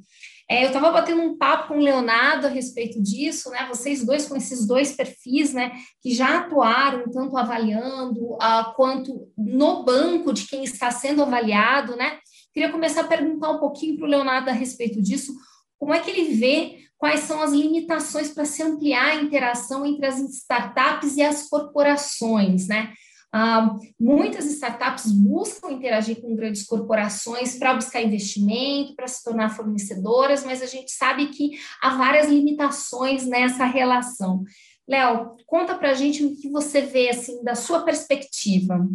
É, 0.50 0.64
eu 0.64 0.68
estava 0.68 0.92
batendo 0.92 1.22
um 1.22 1.38
papo 1.38 1.68
com 1.68 1.78
o 1.78 1.84
Leonardo 1.84 2.48
a 2.48 2.50
respeito 2.50 3.02
disso, 3.02 3.50
né? 3.50 3.68
Vocês 3.68 4.06
dois 4.06 4.28
com 4.28 4.36
esses 4.36 4.66
dois 4.66 4.94
perfis, 4.94 5.54
né? 5.54 5.74
Que 6.02 6.14
já 6.14 6.40
atuaram 6.40 7.10
tanto 7.12 7.36
avaliando 7.36 8.34
uh, 8.36 8.74
quanto 8.76 9.28
no 9.38 9.84
banco 9.84 10.32
de 10.32 10.48
quem 10.48 10.64
está 10.64 10.90
sendo 10.90 11.22
avaliado, 11.22 11.98
né? 11.98 12.20
Queria 12.54 12.72
começar 12.72 13.02
a 13.02 13.08
perguntar 13.08 13.52
um 13.52 13.60
pouquinho 13.60 13.98
para 13.98 14.06
o 14.06 14.10
Leonardo 14.10 14.50
a 14.50 14.54
respeito 14.54 15.02
disso. 15.02 15.34
Como 15.78 15.94
é 15.94 16.00
que 16.00 16.10
ele 16.10 16.34
vê 16.36 16.78
quais 16.98 17.22
são 17.22 17.42
as 17.42 17.52
limitações 17.52 18.30
para 18.30 18.46
se 18.46 18.64
ampliar 18.64 19.10
a 19.10 19.16
interação 19.16 19.86
entre 19.86 20.06
as 20.06 20.18
startups 20.18 21.18
e 21.18 21.22
as 21.22 21.48
corporações, 21.50 22.68
né? 22.68 22.94
Ah, 23.32 23.78
muitas 24.00 24.46
startups 24.46 25.12
buscam 25.12 25.72
interagir 25.72 26.22
com 26.22 26.36
grandes 26.36 26.64
corporações 26.64 27.58
para 27.60 27.74
buscar 27.74 28.02
investimento, 28.02 28.96
para 28.96 29.08
se 29.08 29.24
tornar 29.24 29.50
fornecedoras, 29.50 30.46
mas 30.46 30.62
a 30.62 30.66
gente 30.66 30.92
sabe 30.92 31.28
que 31.28 31.52
há 31.82 31.98
várias 31.98 32.30
limitações 32.30 33.26
nessa 33.26 33.66
relação. 33.66 34.44
Léo, 34.88 35.36
conta 35.46 35.76
para 35.76 35.92
a 35.92 35.94
gente 35.94 36.24
o 36.24 36.36
que 36.36 36.50
você 36.50 36.82
vê 36.82 37.10
assim 37.10 37.44
da 37.44 37.56
sua 37.56 37.84
perspectiva. 37.84 38.88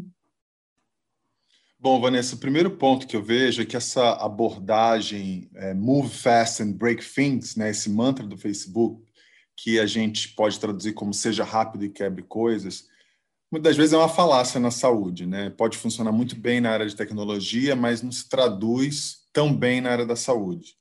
Bom, 1.78 2.00
Vanessa, 2.00 2.36
o 2.36 2.38
primeiro 2.38 2.70
ponto 2.70 3.08
que 3.08 3.16
eu 3.16 3.22
vejo 3.22 3.60
é 3.60 3.66
que 3.66 3.76
essa 3.76 4.12
abordagem 4.12 5.50
é, 5.54 5.74
move 5.74 6.08
fast 6.08 6.62
and 6.62 6.72
break 6.72 7.04
things, 7.04 7.56
né, 7.56 7.70
esse 7.70 7.90
mantra 7.90 8.24
do 8.24 8.38
Facebook, 8.38 9.04
que 9.56 9.78
a 9.80 9.84
gente 9.84 10.28
pode 10.34 10.58
traduzir 10.58 10.92
como 10.92 11.12
seja 11.12 11.44
rápido 11.44 11.84
e 11.84 11.90
quebre 11.90 12.22
coisas, 12.22 12.86
muitas 13.52 13.76
vezes 13.76 13.92
é 13.92 13.98
uma 13.98 14.08
falácia 14.08 14.58
na 14.58 14.70
saúde, 14.70 15.26
né? 15.26 15.50
Pode 15.50 15.76
funcionar 15.76 16.10
muito 16.10 16.34
bem 16.34 16.58
na 16.58 16.70
área 16.70 16.86
de 16.86 16.96
tecnologia, 16.96 17.76
mas 17.76 18.00
não 18.00 18.10
se 18.10 18.26
traduz 18.26 19.18
tão 19.30 19.54
bem 19.54 19.82
na 19.82 19.90
área 19.90 20.06
da 20.06 20.16
saúde. 20.16 20.74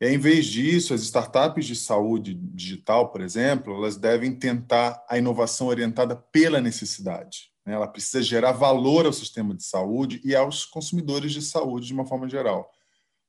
E 0.00 0.06
em 0.06 0.18
vez 0.18 0.46
disso, 0.46 0.94
as 0.94 1.02
startups 1.02 1.66
de 1.66 1.74
saúde 1.74 2.34
digital, 2.34 3.10
por 3.10 3.20
exemplo, 3.20 3.74
elas 3.74 3.96
devem 3.96 4.32
tentar 4.34 5.04
a 5.08 5.18
inovação 5.18 5.66
orientada 5.66 6.14
pela 6.14 6.60
necessidade. 6.60 7.50
Né? 7.66 7.74
Ela 7.74 7.88
precisa 7.88 8.22
gerar 8.22 8.52
valor 8.52 9.04
ao 9.04 9.12
sistema 9.12 9.54
de 9.54 9.64
saúde 9.64 10.20
e 10.24 10.34
aos 10.34 10.64
consumidores 10.64 11.32
de 11.32 11.42
saúde 11.42 11.88
de 11.88 11.92
uma 11.92 12.06
forma 12.06 12.28
geral. 12.28 12.70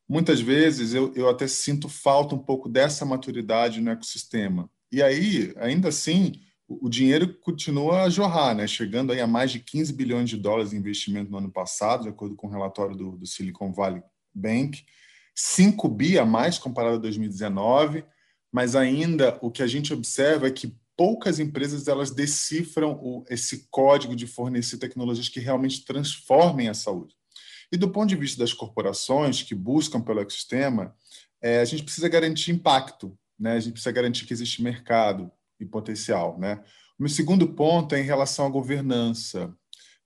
muitas 0.08 0.40
vezes 0.40 0.94
eu, 0.94 1.12
eu 1.16 1.30
até 1.30 1.48
sinto 1.48 1.90
falta 1.90 2.36
um 2.36 2.40
pouco 2.40 2.70
dessa 2.70 3.06
maturidade 3.06 3.82
no 3.82 3.90
ecossistema. 3.90 4.70
E 4.92 5.02
aí, 5.02 5.52
ainda 5.58 5.90
assim, 5.90 6.34
o, 6.68 6.90
dinheiro 6.90 7.34
continua 7.40 8.04
a 8.04 8.10
jorrar, 8.10 8.56
né? 8.56 8.68
chegando 8.68 9.12
aí 9.12 9.20
a 9.20 9.28
mais 9.28 9.52
de 9.52 9.60
15 9.60 9.94
bilhões 9.94 10.30
de 10.30 10.38
dólares 10.38 10.74
em 10.74 10.78
investimento 10.78 11.32
no 11.32 11.38
ano 11.38 11.52
passado, 11.52 12.04
de 12.04 12.10
acordo 12.10 12.36
com 12.36 12.48
o 12.48 12.50
relatório 12.50 12.96
do, 12.96 13.12
do 13.18 13.28
Silicon 13.28 13.72
Valley 13.72 14.02
Bank, 14.34 14.84
5 15.36 15.88
bi 15.90 16.18
a 16.18 16.26
mais 16.26 16.58
comparado 16.58 16.96
a 16.96 17.00
2019, 17.00 18.04
mas 18.52 18.76
ainda 18.76 19.38
o 19.42 19.52
que 19.52 19.64
a 19.64 19.68
gente 19.68 19.94
observa 19.94 20.48
é 20.48 20.52
que 20.52 20.76
poucas 20.96 21.40
empresas 21.40 21.88
elas 21.88 22.12
decifram 22.12 22.94
o, 23.02 23.26
esse 23.30 23.68
código 23.70 24.16
de 24.16 24.28
fornecer 24.28 24.78
tecnologias 24.78 25.28
que 25.28 25.40
realmente 25.40 25.84
transformem 25.84 26.70
a 26.70 26.74
saúde. 26.74 27.16
E 27.72 27.78
do 27.78 27.90
ponto 27.90 28.10
de 28.10 28.16
vista 28.16 28.40
das 28.40 28.54
corporações 28.54 29.42
que 29.42 29.56
buscam 29.56 30.00
pelo 30.00 30.20
ecossistema, 30.20 30.96
é, 31.42 31.60
a 31.60 31.66
gente 31.66 31.84
precisa 31.84 32.08
garantir 32.08 32.52
impacto, 32.52 33.18
né? 33.38 33.54
a 33.54 33.60
gente 33.60 33.74
precisa 33.74 33.92
garantir 33.92 34.26
que 34.26 34.34
existe 34.34 34.62
mercado 34.62 35.32
e 35.64 35.68
potencial. 35.68 36.38
Né? 36.40 36.62
O 37.00 37.04
meu 37.04 37.10
segundo 37.10 37.48
ponto 37.48 37.96
é 37.96 38.00
em 38.00 38.06
relação 38.06 38.46
à 38.46 38.50
governança 38.50 39.54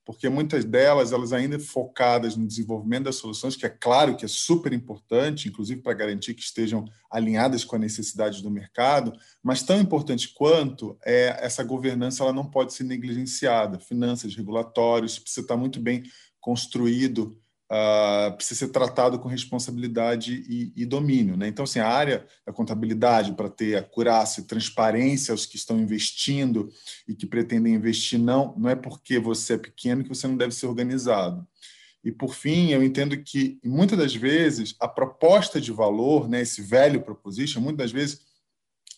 porque 0.08 0.26
muitas 0.30 0.64
delas 0.64 1.12
elas 1.12 1.34
ainda 1.34 1.58
focadas 1.58 2.34
no 2.34 2.46
desenvolvimento 2.46 3.04
das 3.04 3.16
soluções, 3.16 3.54
que 3.54 3.66
é 3.66 3.68
claro 3.68 4.16
que 4.16 4.24
é 4.24 4.28
super 4.28 4.72
importante, 4.72 5.50
inclusive 5.50 5.82
para 5.82 5.92
garantir 5.92 6.32
que 6.32 6.40
estejam 6.40 6.86
alinhadas 7.10 7.62
com 7.62 7.76
a 7.76 7.78
necessidade 7.78 8.42
do 8.42 8.50
mercado, 8.50 9.12
mas 9.42 9.62
tão 9.62 9.78
importante 9.78 10.32
quanto 10.32 10.98
é 11.04 11.36
essa 11.44 11.62
governança 11.62 12.22
ela 12.22 12.32
não 12.32 12.50
pode 12.50 12.72
ser 12.72 12.84
negligenciada. 12.84 13.78
Finanças, 13.78 14.34
regulatórios, 14.34 15.18
precisa 15.18 15.42
estar 15.42 15.58
muito 15.58 15.78
bem 15.78 16.02
construído 16.40 17.38
uh, 17.70 18.34
precisa 18.34 18.66
ser 18.66 18.68
tratado 18.68 19.18
com 19.18 19.28
responsabilidade 19.28 20.44
e, 20.48 20.72
e, 20.76 20.86
domínio. 20.86 21.36
Né? 21.36 21.48
Então, 21.48 21.64
assim, 21.64 21.78
a 21.78 21.88
área 21.88 22.26
da 22.46 22.52
contabilidade, 22.52 23.32
para 23.32 23.48
ter 23.48 23.76
acurácia 23.76 24.40
e 24.40 24.44
transparência 24.44 25.32
aos 25.32 25.46
que 25.46 25.56
estão 25.56 25.78
investindo 25.78 26.70
e 27.06 27.14
que 27.14 27.26
pretendem 27.26 27.74
investir, 27.74 28.18
não, 28.18 28.54
não 28.56 28.68
é 28.70 28.74
porque 28.74 29.18
você 29.18 29.54
é 29.54 29.58
pequeno 29.58 30.02
que 30.02 30.08
você 30.08 30.26
não 30.26 30.36
deve 30.36 30.54
ser 30.54 30.66
organizado. 30.66 31.46
E, 32.02 32.12
por 32.12 32.34
fim, 32.34 32.70
eu 32.70 32.82
entendo 32.82 33.16
que, 33.22 33.58
muitas 33.64 33.98
das 33.98 34.14
vezes, 34.14 34.74
a 34.80 34.88
proposta 34.88 35.60
de 35.60 35.72
valor, 35.72 36.28
né, 36.28 36.40
esse 36.40 36.62
velho 36.62 37.02
proposition, 37.02 37.60
muitas 37.60 37.86
das 37.86 37.92
vezes, 37.92 38.20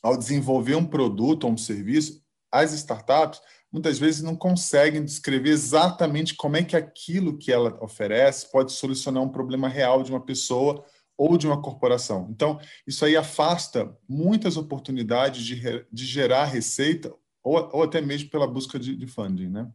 ao 0.03 0.17
desenvolver 0.17 0.77
um 0.77 0.87
produto 0.87 1.45
ou 1.45 1.53
um 1.53 1.57
serviço, 1.57 2.23
as 2.53 2.73
startups 2.73 3.41
muitas 3.73 3.99
vezes 3.99 4.23
não 4.23 4.35
conseguem 4.35 5.05
descrever 5.05 5.51
exatamente 5.51 6.35
como 6.35 6.57
é 6.57 6.63
que 6.63 6.77
aquilo 6.77 7.39
que 7.39 7.53
ela 7.53 7.79
oferece 7.83 8.51
pode 8.51 8.73
solucionar 8.73 9.23
um 9.23 9.29
problema 9.29 9.69
real 9.69 10.03
de 10.03 10.11
uma 10.11 10.21
pessoa 10.21 10.85
ou 11.17 11.37
de 11.37 11.47
uma 11.47 11.61
corporação. 11.61 12.29
Então, 12.31 12.59
isso 12.87 13.05
aí 13.05 13.17
afasta 13.17 13.95
muitas 14.09 14.57
oportunidades 14.57 15.45
de, 15.45 15.87
de 15.93 16.05
gerar 16.07 16.47
receita 16.47 17.15
ou, 17.43 17.57
ou 17.73 17.83
até 17.83 18.01
mesmo 18.01 18.31
pela 18.31 18.47
busca 18.47 18.79
de, 18.79 18.97
de 18.97 19.07
funding, 19.07 19.49
né? 19.49 19.71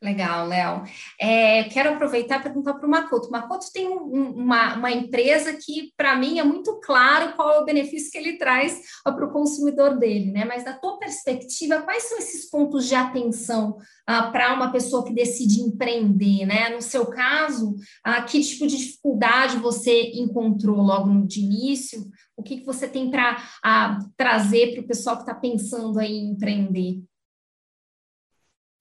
Legal, 0.00 0.46
Léo. 0.46 0.84
É, 1.20 1.64
quero 1.64 1.90
aproveitar 1.90 2.38
e 2.38 2.42
perguntar 2.44 2.74
para 2.74 2.86
o 2.86 2.90
Makoto. 2.90 3.32
Makoto 3.32 3.66
tem 3.72 3.88
um, 3.88 4.30
uma, 4.30 4.76
uma 4.76 4.92
empresa 4.92 5.52
que, 5.54 5.92
para 5.96 6.16
mim, 6.16 6.38
é 6.38 6.44
muito 6.44 6.78
claro 6.78 7.34
qual 7.34 7.50
é 7.52 7.58
o 7.58 7.64
benefício 7.64 8.12
que 8.12 8.18
ele 8.18 8.38
traz 8.38 8.80
para 9.02 9.26
o 9.26 9.32
consumidor 9.32 9.98
dele, 9.98 10.30
né? 10.30 10.44
Mas, 10.44 10.64
da 10.64 10.72
tua 10.72 11.00
perspectiva, 11.00 11.82
quais 11.82 12.04
são 12.04 12.18
esses 12.18 12.48
pontos 12.48 12.86
de 12.86 12.94
atenção 12.94 13.76
ah, 14.06 14.30
para 14.30 14.54
uma 14.54 14.70
pessoa 14.70 15.04
que 15.04 15.12
decide 15.12 15.62
empreender, 15.62 16.46
né? 16.46 16.68
No 16.68 16.80
seu 16.80 17.06
caso, 17.06 17.74
ah, 18.04 18.22
que 18.22 18.40
tipo 18.40 18.68
de 18.68 18.76
dificuldade 18.76 19.56
você 19.56 20.12
encontrou 20.14 20.76
logo 20.76 21.08
no 21.08 21.26
de 21.26 21.40
início? 21.40 22.06
O 22.36 22.42
que, 22.44 22.58
que 22.58 22.64
você 22.64 22.86
tem 22.86 23.10
para 23.10 23.42
ah, 23.64 23.98
trazer 24.16 24.74
para 24.74 24.82
o 24.82 24.86
pessoal 24.86 25.16
que 25.16 25.22
está 25.22 25.34
pensando 25.34 26.00
em 26.00 26.30
empreender? 26.30 27.02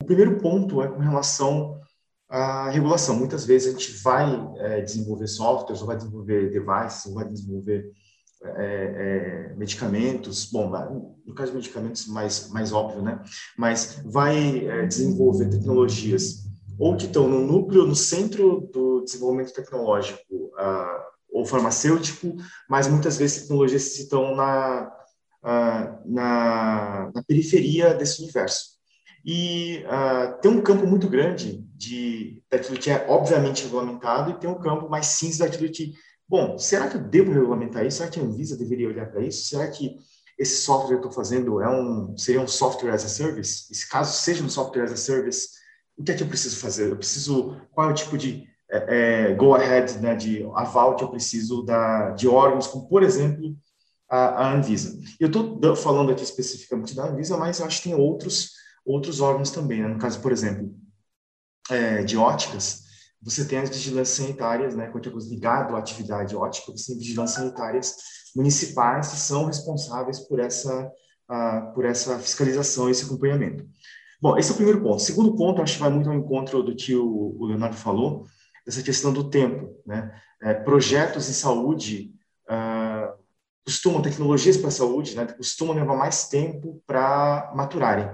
Primeiro 0.07 0.37
ponto 0.39 0.81
é 0.81 0.87
com 0.87 0.99
relação 0.99 1.79
à 2.27 2.69
regulação. 2.69 3.15
Muitas 3.15 3.45
vezes 3.45 3.67
a 3.67 3.77
gente 3.77 4.01
vai 4.01 4.53
é, 4.57 4.81
desenvolver 4.81 5.27
softwares, 5.27 5.81
ou 5.81 5.87
vai 5.87 5.97
desenvolver 5.97 6.49
devices, 6.49 7.05
ou 7.05 7.13
vai 7.13 7.25
desenvolver 7.25 7.91
é, 8.43 9.49
é, 9.51 9.55
medicamentos, 9.55 10.45
bom, 10.45 10.69
no 11.25 11.33
caso 11.35 11.51
de 11.51 11.57
medicamentos 11.57 12.07
mais, 12.07 12.49
mais 12.49 12.71
óbvio, 12.71 13.01
né? 13.01 13.21
Mas 13.57 14.01
vai 14.05 14.65
é, 14.65 14.85
desenvolver 14.85 15.49
tecnologias 15.49 16.47
ou 16.79 16.95
que 16.95 17.05
estão 17.05 17.27
no 17.27 17.45
núcleo, 17.45 17.85
no 17.85 17.95
centro 17.95 18.69
do 18.71 19.01
desenvolvimento 19.01 19.51
tecnológico 19.51 20.21
ou 21.31 21.43
farmacêutico, 21.43 22.35
mas 22.69 22.87
muitas 22.87 23.17
vezes 23.17 23.41
tecnologias 23.41 23.95
que 23.95 24.01
estão 24.03 24.35
na, 24.35 24.91
na, 26.05 27.11
na 27.13 27.23
periferia 27.23 27.95
desse 27.95 28.21
universo. 28.21 28.76
E 29.29 29.84
uh, 29.84 30.39
tem 30.39 30.50
um 30.50 30.62
campo 30.62 30.88
muito 30.88 31.10
grande 31.10 31.62
de 31.75 32.41
que 32.79 32.89
é 32.89 33.05
obviamente 33.10 33.65
regulamentado 33.65 34.31
e 34.31 34.39
tem 34.39 34.50
um 34.50 34.57
campo 34.57 34.89
mais 34.89 35.07
cinza 35.07 35.43
daquilo 35.43 35.69
que, 35.69 35.93
bom, 36.25 36.57
será 36.57 36.88
que 36.88 36.96
eu 36.96 37.01
devo 37.01 37.34
regulamentar 37.34 37.86
isso? 37.86 37.98
Será 37.98 38.10
que 38.10 38.22
a 38.22 38.24
Anvisa 38.24 38.55
deveria 38.55 38.88
olhar 38.88 39.12
para 39.12 39.22
isso? 39.22 39.50
Será 39.50 39.67
que 39.67 39.98
esse 40.39 40.62
software 40.62 40.88
que 40.88 40.93
eu 40.93 41.10
estou 41.10 41.12
fazendo 41.12 41.62
é 41.62 41.69
um, 41.69 42.17
seria 42.17 42.39
um 42.39 42.48
software 42.48 42.91
as 42.91 43.03
a 43.03 43.10
service? 43.10 43.67
E 43.69 43.75
se 43.75 43.89
caso 43.89 44.17
seja 44.17 44.41
um 44.41 44.50
software 44.50 44.86
as 44.86 44.93
a 44.93 44.98
service, 44.98 45.50
o 45.98 46.03
que 46.05 46.13
é 46.13 46.15
que 46.15 46.24
eu 46.24 46.27
preciso 46.27 46.55
fazer? 46.55 46.89
Eu 46.89 46.96
preciso, 46.96 47.60
qual 47.74 47.89
é 47.89 47.91
o 47.91 47.96
tipo 47.96 48.17
de 48.17 48.48
é, 48.69 49.31
é, 49.31 49.34
go 49.34 49.55
ahead, 49.55 49.98
né, 50.00 50.15
de 50.15 50.43
aval 50.55 50.96
que 50.96 51.03
eu 51.03 51.10
preciso 51.10 51.63
da, 51.63 52.12
de 52.12 52.29
órgãos, 52.29 52.67
como 52.67 52.88
por 52.88 53.03
exemplo 53.03 53.57
a, 54.10 54.46
a 54.46 54.53
Anvisa. 54.53 54.98
Eu 55.19 55.27
estou 55.27 55.75
falando 55.75 56.12
aqui 56.12 56.24
especificamente 56.24 56.96
da 56.96 57.10
Anvisa, 57.10 57.36
mas 57.36 57.60
eu 57.60 57.65
acho 57.65 57.81
que 57.81 57.89
tem 57.89 57.96
outros 57.96 58.51
outros 58.88 59.20
órgãos 59.20 59.51
também. 59.51 59.82
Né? 59.82 59.89
No 59.89 60.00
caso, 60.00 60.22
por 60.22 60.32
exemplo, 60.32 60.74
é, 61.70 62.03
de 62.03 62.17
óticas, 62.17 62.88
você 63.22 63.46
tem 63.46 63.60
as 63.60 63.70
vigilâncias 63.70 64.17
sanitárias, 64.17 64.75
né, 64.75 64.88
qualquer 64.88 65.12
coisa 65.12 65.29
ligado 65.29 65.75
à 65.75 65.79
atividade 65.79 66.36
ótica, 66.36 66.72
você 66.72 66.94
tem 66.94 67.00
vigilâncias 67.00 67.39
sanitárias 67.39 67.96
municipais 68.36 69.10
que 69.10 69.17
são 69.17 69.46
responsáveis 69.46 70.20
por 70.20 70.39
essa, 70.39 70.88
uh, 71.29 71.74
por 71.74 71.84
essa 71.84 72.17
fiscalização, 72.20 72.89
esse 72.89 73.06
acompanhamento. 73.06 73.67
Bom, 74.22 74.38
esse 74.38 74.50
é 74.50 74.53
o 74.53 74.56
primeiro 74.56 74.82
ponto. 74.82 74.98
O 74.98 75.00
segundo 75.00 75.36
ponto, 75.36 75.62
acho 75.62 75.74
que 75.74 75.79
vai 75.79 75.89
muito 75.89 76.10
ao 76.10 76.15
encontro 76.15 76.63
do 76.63 76.75
que 76.75 76.96
o, 76.96 77.36
o 77.39 77.46
Leonardo 77.48 77.75
falou, 77.75 78.25
essa 78.65 78.84
questão 78.84 79.12
do 79.12 79.29
tempo. 79.29 79.75
Né? 79.86 80.12
É, 80.41 80.53
projetos 80.53 81.27
em 81.27 81.34
saúde 81.34 82.13
uh, 82.50 83.17
costumam, 83.65 84.01
tecnologias 84.01 84.58
para 84.58 84.70
a 84.70 84.72
saúde, 84.72 85.15
né, 85.15 85.25
costumam 85.25 85.75
levar 85.75 85.98
mais 85.98 86.29
tempo 86.29 86.82
para 86.86 87.51
maturarem 87.56 88.10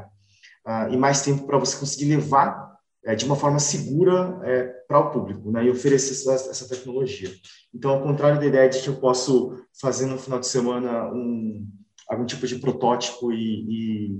uh, 0.65 0.91
e 0.91 0.97
mais 0.97 1.21
tempo 1.21 1.45
para 1.45 1.57
você 1.57 1.77
conseguir 1.77 2.05
levar 2.05 2.73
é, 3.05 3.15
de 3.15 3.25
uma 3.25 3.35
forma 3.35 3.59
segura 3.59 4.39
é, 4.43 4.63
para 4.87 4.99
o 4.99 5.11
público 5.11 5.51
né, 5.51 5.65
e 5.65 5.69
oferecer 5.69 6.11
essa, 6.11 6.49
essa, 6.49 6.67
tecnologia. 6.67 7.29
Então, 7.73 7.91
ao 7.91 8.01
contrário 8.01 8.39
da 8.39 8.45
ideia 8.45 8.69
de 8.69 8.79
que 8.79 8.87
eu 8.87 8.95
posso 8.95 9.61
fazer 9.79 10.05
no 10.05 10.17
final 10.17 10.39
de 10.39 10.47
semana 10.47 11.11
um, 11.11 11.67
algum 12.07 12.25
tipo 12.25 12.47
de 12.47 12.55
protótipo 12.59 13.31
e, 13.33 14.15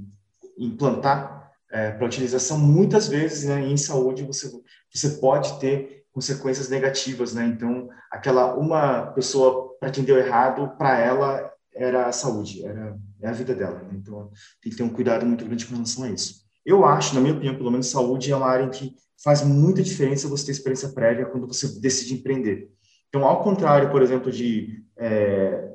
e 0.58 0.66
implantar 0.66 1.52
é, 1.72 1.92
para 1.92 2.06
utilização, 2.06 2.60
muitas 2.60 3.08
vezes 3.08 3.46
né, 3.46 3.62
em 3.66 3.78
saúde 3.78 4.24
você, 4.24 4.52
você 4.94 5.10
pode 5.12 5.60
ter 5.60 6.04
consequências 6.12 6.70
negativas. 6.70 7.34
Né? 7.34 7.46
Então, 7.46 7.88
aquela 8.12 8.54
uma 8.56 9.08
pessoa 9.08 9.76
para 9.80 9.92
quem 9.92 10.04
deu 10.04 10.18
errado, 10.18 10.76
para 10.78 11.00
ela 11.00 11.52
era 11.74 12.08
a 12.08 12.12
saúde, 12.12 12.64
era 12.66 12.96
é 13.24 13.30
a 13.30 13.34
vida 13.34 13.56
dela. 13.56 13.82
Então, 13.94 14.30
tem 14.62 14.72
que 14.72 14.77
ter 14.77 14.84
um 14.84 14.89
cuidado 14.89 15.25
muito 15.25 15.46
grande 15.46 15.65
com 15.65 15.74
relação 15.74 16.03
a 16.03 16.10
isso. 16.10 16.44
Eu 16.65 16.86
acho, 16.86 17.15
na 17.15 17.22
minha 17.22 17.34
opinião, 17.34 17.56
pelo 17.56 17.72
menos, 17.72 17.88
saúde 17.88 18.32
é 18.32 18.36
uma 18.36 18.48
área 18.48 18.65
em 18.65 18.70
que 18.70 18.94
faz 19.24 19.42
muita 19.42 19.82
diferença 19.82 20.27
você 20.27 20.46
ter 20.46 20.51
experiência 20.51 20.89
prévia 20.89 21.25
quando 21.25 21.48
você 21.48 21.80
decide 21.80 22.15
empreender. 22.15 22.70
Então, 23.08 23.25
ao 23.25 23.44
contrário, 23.44 23.89
por 23.89 24.01
exemplo, 24.01 24.32
de 24.32 24.84
é, 24.98 25.70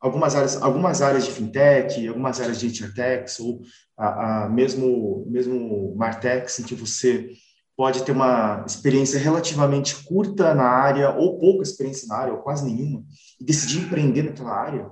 algumas 0.00 0.34
áreas, 0.34 0.60
algumas 0.60 1.02
áreas 1.02 1.24
de 1.24 1.32
fintech, 1.32 2.08
algumas 2.08 2.40
áreas 2.40 2.58
de 2.58 2.66
insurtechs 2.66 3.38
ou 3.40 3.60
a, 3.96 4.44
a 4.44 4.48
mesmo 4.48 5.26
mesmo 5.28 5.94
martechs 5.96 6.58
em 6.58 6.62
que 6.62 6.74
você 6.74 7.30
pode 7.76 8.04
ter 8.04 8.12
uma 8.12 8.64
experiência 8.66 9.18
relativamente 9.18 10.04
curta 10.04 10.54
na 10.54 10.64
área 10.64 11.10
ou 11.10 11.38
pouca 11.38 11.62
experiência 11.62 12.06
na 12.08 12.16
área 12.16 12.32
ou 12.32 12.40
quase 12.40 12.64
nenhuma 12.64 13.04
e 13.40 13.44
decidir 13.44 13.80
empreender 13.80 14.22
naquela 14.22 14.54
área, 14.54 14.90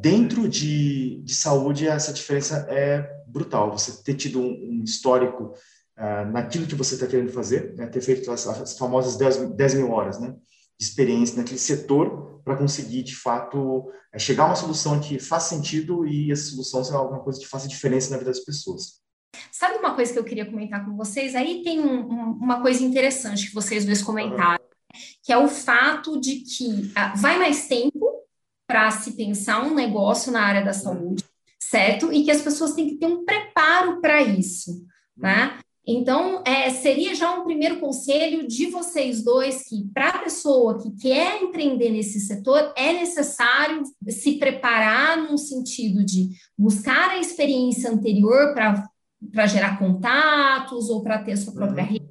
dentro 0.00 0.48
de, 0.48 1.22
de 1.22 1.34
saúde, 1.34 1.86
essa 1.88 2.12
diferença 2.12 2.66
é 2.68 3.16
brutal. 3.26 3.72
Você 3.72 4.02
ter 4.02 4.14
tido 4.14 4.40
um, 4.40 4.80
um 4.80 4.84
histórico 4.84 5.54
uh, 5.98 6.30
naquilo 6.30 6.66
que 6.66 6.74
você 6.74 6.94
está 6.94 7.06
querendo 7.06 7.32
fazer, 7.32 7.74
né? 7.74 7.86
ter 7.86 8.00
feito 8.00 8.30
as, 8.30 8.46
as 8.46 8.78
famosas 8.78 9.16
10, 9.16 9.54
10 9.54 9.74
mil 9.74 9.90
horas 9.90 10.20
né? 10.20 10.34
de 10.78 10.84
experiência 10.84 11.36
naquele 11.36 11.58
setor 11.58 12.40
para 12.44 12.56
conseguir, 12.56 13.02
de 13.02 13.16
fato, 13.16 13.90
é, 14.12 14.18
chegar 14.18 14.44
a 14.44 14.46
uma 14.46 14.56
solução 14.56 15.00
que 15.00 15.18
faz 15.18 15.44
sentido 15.44 16.06
e 16.06 16.30
essa 16.30 16.50
solução 16.50 16.84
ser 16.84 16.94
alguma 16.94 17.20
coisa 17.20 17.40
que 17.40 17.46
faça 17.46 17.66
diferença 17.66 18.10
na 18.10 18.18
vida 18.18 18.30
das 18.30 18.40
pessoas. 18.40 19.00
Sabe 19.50 19.78
uma 19.78 19.94
coisa 19.94 20.12
que 20.12 20.18
eu 20.18 20.24
queria 20.24 20.46
comentar 20.46 20.84
com 20.84 20.96
vocês? 20.96 21.34
Aí 21.34 21.62
tem 21.62 21.80
um, 21.80 22.06
um, 22.06 22.30
uma 22.32 22.60
coisa 22.62 22.82
interessante 22.82 23.48
que 23.48 23.54
vocês 23.54 23.84
dois 23.84 24.02
comentaram. 24.02 24.60
Uhum 24.60 24.66
que 25.22 25.32
é 25.32 25.38
o 25.38 25.48
fato 25.48 26.20
de 26.20 26.36
que 26.36 26.90
ah, 26.94 27.14
vai 27.16 27.38
mais 27.38 27.68
tempo 27.68 27.95
para 28.66 28.90
se 28.90 29.12
pensar 29.12 29.64
um 29.64 29.74
negócio 29.74 30.32
na 30.32 30.42
área 30.42 30.64
da 30.64 30.72
saúde, 30.72 31.24
certo? 31.58 32.12
E 32.12 32.24
que 32.24 32.30
as 32.30 32.42
pessoas 32.42 32.74
têm 32.74 32.88
que 32.88 32.96
ter 32.96 33.06
um 33.06 33.24
preparo 33.24 34.00
para 34.00 34.22
isso, 34.22 34.84
né? 35.16 35.58
Então, 35.88 36.42
é, 36.44 36.68
seria 36.70 37.14
já 37.14 37.30
um 37.32 37.44
primeiro 37.44 37.78
conselho 37.78 38.48
de 38.48 38.66
vocês 38.66 39.22
dois 39.22 39.62
que, 39.68 39.88
para 39.94 40.08
a 40.08 40.18
pessoa 40.18 40.82
que 40.82 40.90
quer 41.00 41.40
empreender 41.40 41.90
nesse 41.90 42.18
setor, 42.18 42.72
é 42.76 42.92
necessário 42.92 43.84
se 44.08 44.32
preparar 44.32 45.16
no 45.16 45.38
sentido 45.38 46.04
de 46.04 46.30
buscar 46.58 47.10
a 47.10 47.18
experiência 47.18 47.88
anterior 47.88 48.52
para 48.52 49.46
gerar 49.46 49.78
contatos 49.78 50.90
ou 50.90 51.04
para 51.04 51.22
ter 51.22 51.36
sua 51.36 51.52
própria 51.52 51.84
uhum. 51.84 51.90
rede, 51.90 52.06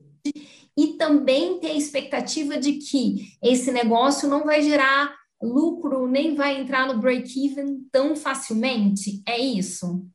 e 0.78 0.94
também 0.94 1.60
ter 1.60 1.72
a 1.72 1.76
expectativa 1.76 2.58
de 2.58 2.74
que 2.74 3.34
esse 3.44 3.74
negócio 3.74 4.30
não 4.30 4.46
vai 4.46 4.62
gerar 4.62 5.14
lucro, 5.42 6.08
nem 6.08 6.36
vai 6.36 6.60
entrar 6.60 6.88
no 6.88 7.00
break-even 7.00 7.88
tão 7.92 8.16
facilmente. 8.16 9.22
É 9.28 9.38
isso? 9.38 10.08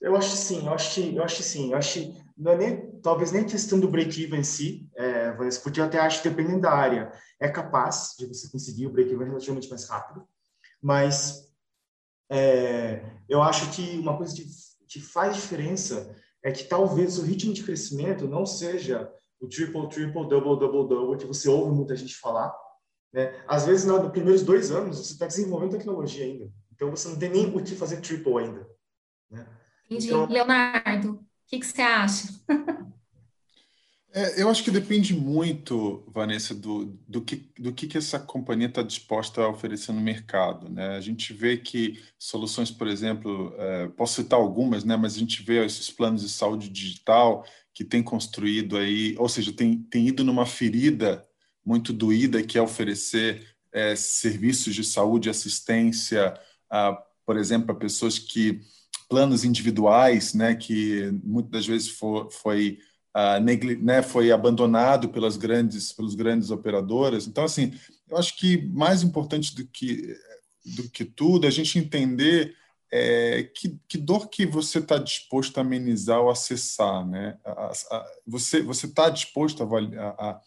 Eu 0.00 0.14
acho 0.16 0.36
sim, 0.36 0.66
eu 0.66 0.72
acho, 0.72 1.00
eu 1.00 1.22
acho 1.22 1.42
sim, 1.42 1.72
eu 1.72 1.78
acho 1.78 2.26
não 2.36 2.52
é 2.52 2.56
nem, 2.56 3.00
talvez 3.00 3.32
nem 3.32 3.46
questão 3.46 3.80
do 3.80 3.88
break-even 3.88 4.40
em 4.40 4.44
si, 4.44 4.90
é, 4.94 5.32
porque 5.62 5.80
eu 5.80 5.84
até 5.84 5.98
acho 5.98 6.22
que 6.22 6.28
dependendo 6.28 6.60
da 6.60 6.70
área, 6.70 7.10
é 7.40 7.48
capaz 7.48 8.14
de 8.18 8.26
você 8.26 8.50
conseguir 8.50 8.86
o 8.86 8.92
break-even 8.92 9.28
relativamente 9.28 9.70
mais 9.70 9.88
rápido, 9.88 10.28
mas 10.82 11.50
é, 12.30 13.02
eu 13.28 13.42
acho 13.42 13.70
que 13.70 13.98
uma 13.98 14.16
coisa 14.16 14.34
que, 14.34 14.44
que 14.86 15.00
faz 15.00 15.34
diferença 15.34 16.14
é 16.42 16.52
que 16.52 16.64
talvez 16.64 17.18
o 17.18 17.22
ritmo 17.22 17.54
de 17.54 17.62
crescimento 17.62 18.28
não 18.28 18.44
seja 18.44 19.10
o 19.40 19.48
triple, 19.48 19.88
triple, 19.88 20.28
double, 20.28 20.58
double, 20.58 20.88
double, 20.88 21.18
que 21.18 21.26
você 21.26 21.48
ouve 21.48 21.74
muita 21.74 21.96
gente 21.96 22.16
falar. 22.16 22.54
Né? 23.12 23.34
Às 23.46 23.66
vezes, 23.66 23.86
nos 23.86 24.10
primeiros 24.10 24.42
dois 24.42 24.70
anos, 24.70 24.98
você 24.98 25.12
está 25.12 25.26
desenvolvendo 25.26 25.72
tecnologia 25.72 26.24
ainda. 26.24 26.50
Então, 26.74 26.90
você 26.90 27.08
não 27.08 27.18
tem 27.18 27.30
nem 27.30 27.46
o 27.46 27.62
que 27.62 27.74
fazer 27.74 28.00
triple 28.00 28.38
ainda. 28.38 28.68
Né? 29.30 29.46
Entendi. 29.86 30.08
Então, 30.08 30.26
Leonardo, 30.26 31.12
o 31.12 31.26
que, 31.46 31.58
que 31.58 31.66
você 31.66 31.82
acha? 31.82 32.28
É, 34.16 34.40
eu 34.40 34.48
acho 34.48 34.64
que 34.64 34.70
depende 34.70 35.12
muito, 35.12 36.02
Vanessa, 36.08 36.54
do, 36.54 36.98
do, 37.06 37.20
que, 37.20 37.52
do 37.58 37.70
que, 37.70 37.86
que 37.86 37.98
essa 37.98 38.18
companhia 38.18 38.66
está 38.66 38.80
disposta 38.80 39.42
a 39.42 39.48
oferecer 39.50 39.92
no 39.92 40.00
mercado. 40.00 40.70
Né? 40.70 40.96
A 40.96 41.00
gente 41.02 41.34
vê 41.34 41.58
que 41.58 42.02
soluções, 42.18 42.70
por 42.70 42.88
exemplo, 42.88 43.54
é, 43.58 43.88
posso 43.88 44.22
citar 44.22 44.40
algumas, 44.40 44.84
né, 44.84 44.96
mas 44.96 45.16
a 45.16 45.18
gente 45.18 45.42
vê 45.42 45.62
esses 45.62 45.90
planos 45.90 46.22
de 46.22 46.30
saúde 46.30 46.70
digital 46.70 47.44
que 47.74 47.84
tem 47.84 48.02
construído 48.02 48.78
aí, 48.78 49.14
ou 49.18 49.28
seja, 49.28 49.52
tem, 49.52 49.82
tem 49.82 50.08
ido 50.08 50.24
numa 50.24 50.46
ferida 50.46 51.22
muito 51.66 51.92
doída, 51.92 52.42
que 52.42 52.56
é 52.56 52.62
oferecer 52.62 53.44
é, 53.72 53.96
serviços 53.96 54.74
de 54.74 54.84
saúde 54.84 55.28
assistência, 55.28 56.32
a, 56.70 56.92
por 57.26 57.36
exemplo, 57.36 57.72
a 57.72 57.74
pessoas 57.74 58.18
que 58.18 58.60
planos 59.08 59.44
individuais, 59.44 60.32
né, 60.32 60.54
que 60.54 61.10
muitas 61.22 61.50
das 61.50 61.66
vezes 61.66 61.88
for, 61.90 62.30
foi 62.30 62.78
negli, 63.42 63.76
né, 63.76 64.02
foi 64.02 64.30
abandonado 64.30 65.08
pelas 65.08 65.36
grandes 65.36 65.92
pelos 65.92 66.14
grandes 66.14 66.50
operadoras. 66.50 67.26
Então, 67.26 67.44
assim, 67.44 67.72
eu 68.08 68.16
acho 68.16 68.36
que 68.36 68.66
mais 68.68 69.02
importante 69.02 69.54
do 69.54 69.66
que 69.66 70.16
do 70.64 70.90
que 70.90 71.04
tudo 71.04 71.44
é 71.44 71.48
a 71.48 71.52
gente 71.52 71.78
entender 71.78 72.54
é, 72.90 73.44
que, 73.54 73.78
que, 73.88 73.98
dor 73.98 74.28
que 74.28 74.46
você 74.46 74.78
está 74.78 74.98
disposto 74.98 75.58
a 75.58 75.60
amenizar 75.60 76.20
ou 76.20 76.30
acessar, 76.30 77.06
né? 77.06 77.38
A, 77.44 77.72
a, 77.90 78.06
você 78.26 78.62
você 78.62 78.86
está 78.86 79.08
disposto 79.08 79.62
a, 79.62 79.66
a, 79.66 80.40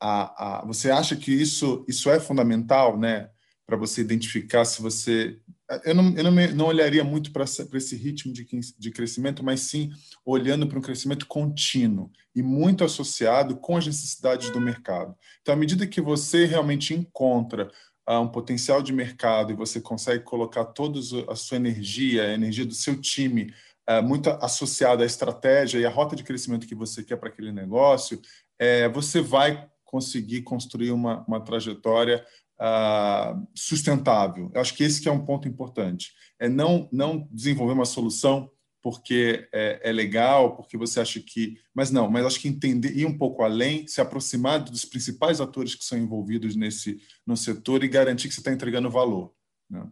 a, 0.00 0.64
você 0.66 0.90
acha 0.90 1.16
que 1.16 1.32
isso 1.32 1.84
isso 1.88 2.10
é 2.10 2.20
fundamental, 2.20 2.98
né? 2.98 3.30
Para 3.66 3.76
você 3.76 4.00
identificar 4.00 4.64
se 4.64 4.80
você 4.80 5.38
eu 5.84 5.94
não, 5.94 6.16
eu 6.16 6.24
não, 6.24 6.30
me, 6.30 6.46
não 6.48 6.66
olharia 6.66 7.02
muito 7.02 7.32
para 7.32 7.44
esse 7.44 7.96
ritmo 7.96 8.32
de, 8.32 8.46
de 8.78 8.90
crescimento, 8.90 9.44
mas 9.44 9.62
sim 9.62 9.90
olhando 10.24 10.66
para 10.66 10.78
um 10.78 10.82
crescimento 10.82 11.26
contínuo 11.26 12.10
e 12.34 12.42
muito 12.42 12.84
associado 12.84 13.56
com 13.56 13.76
as 13.76 13.86
necessidades 13.86 14.50
do 14.50 14.60
mercado. 14.60 15.16
Então, 15.42 15.54
à 15.54 15.56
medida 15.56 15.86
que 15.86 16.00
você 16.00 16.44
realmente 16.44 16.94
encontra 16.94 17.70
uh, 18.08 18.20
um 18.20 18.28
potencial 18.28 18.80
de 18.80 18.92
mercado 18.92 19.52
e 19.52 19.56
você 19.56 19.80
consegue 19.80 20.22
colocar 20.22 20.66
toda 20.66 21.00
a 21.28 21.34
sua 21.34 21.56
energia, 21.56 22.24
a 22.24 22.34
energia 22.34 22.64
do 22.64 22.74
seu 22.74 23.00
time, 23.00 23.52
uh, 23.90 24.02
muito 24.02 24.30
associada 24.30 25.02
à 25.02 25.06
estratégia 25.06 25.80
e 25.80 25.86
à 25.86 25.90
rota 25.90 26.14
de 26.14 26.22
crescimento 26.22 26.66
que 26.66 26.74
você 26.76 27.02
quer 27.02 27.16
para 27.16 27.28
aquele 27.28 27.50
negócio, 27.50 28.18
uh, 28.18 28.92
você 28.92 29.20
vai 29.20 29.68
conseguir 29.96 30.42
construir 30.42 30.90
uma, 30.90 31.24
uma 31.26 31.40
trajetória 31.40 32.22
uh, 32.60 33.46
sustentável. 33.54 34.50
Eu 34.54 34.60
acho 34.60 34.74
que 34.74 34.84
esse 34.84 35.00
que 35.00 35.08
é 35.08 35.12
um 35.12 35.24
ponto 35.24 35.48
importante. 35.48 36.12
É 36.38 36.50
não, 36.50 36.86
não 36.92 37.26
desenvolver 37.32 37.72
uma 37.72 37.86
solução 37.86 38.50
porque 38.82 39.48
é, 39.52 39.80
é, 39.82 39.92
legal, 39.92 40.54
porque 40.54 40.76
você 40.76 41.00
acha 41.00 41.18
que. 41.18 41.56
Mas 41.74 41.90
não, 41.90 42.10
mas 42.10 42.26
acho 42.26 42.38
que 42.38 42.46
entender, 42.46 42.94
ir 42.96 43.06
um 43.06 43.16
pouco 43.16 43.42
além, 43.42 43.86
se 43.88 44.02
aproximar 44.02 44.60
dos 44.60 44.84
principais 44.84 45.40
atores 45.40 45.74
que 45.74 45.84
são 45.84 45.98
envolvidos 45.98 46.54
nesse 46.54 47.00
no 47.26 47.36
setor 47.36 47.82
e 47.82 47.88
garantir 47.88 48.28
que 48.28 48.34
você 48.34 48.40
está 48.40 48.52
entregando 48.52 48.90
valor. 48.90 49.32
Né? 49.68 49.82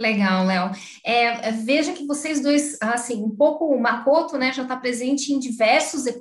Legal, 0.00 0.46
Léo. 0.46 0.70
É, 1.04 1.52
veja 1.52 1.92
que 1.92 2.06
vocês 2.06 2.40
dois, 2.40 2.78
assim, 2.80 3.22
um 3.22 3.28
pouco 3.28 3.66
o 3.66 3.78
Makoto, 3.78 4.38
né, 4.38 4.50
já 4.50 4.62
está 4.62 4.74
presente 4.74 5.30
em 5.30 5.38
diversos 5.38 6.06
é, 6.06 6.14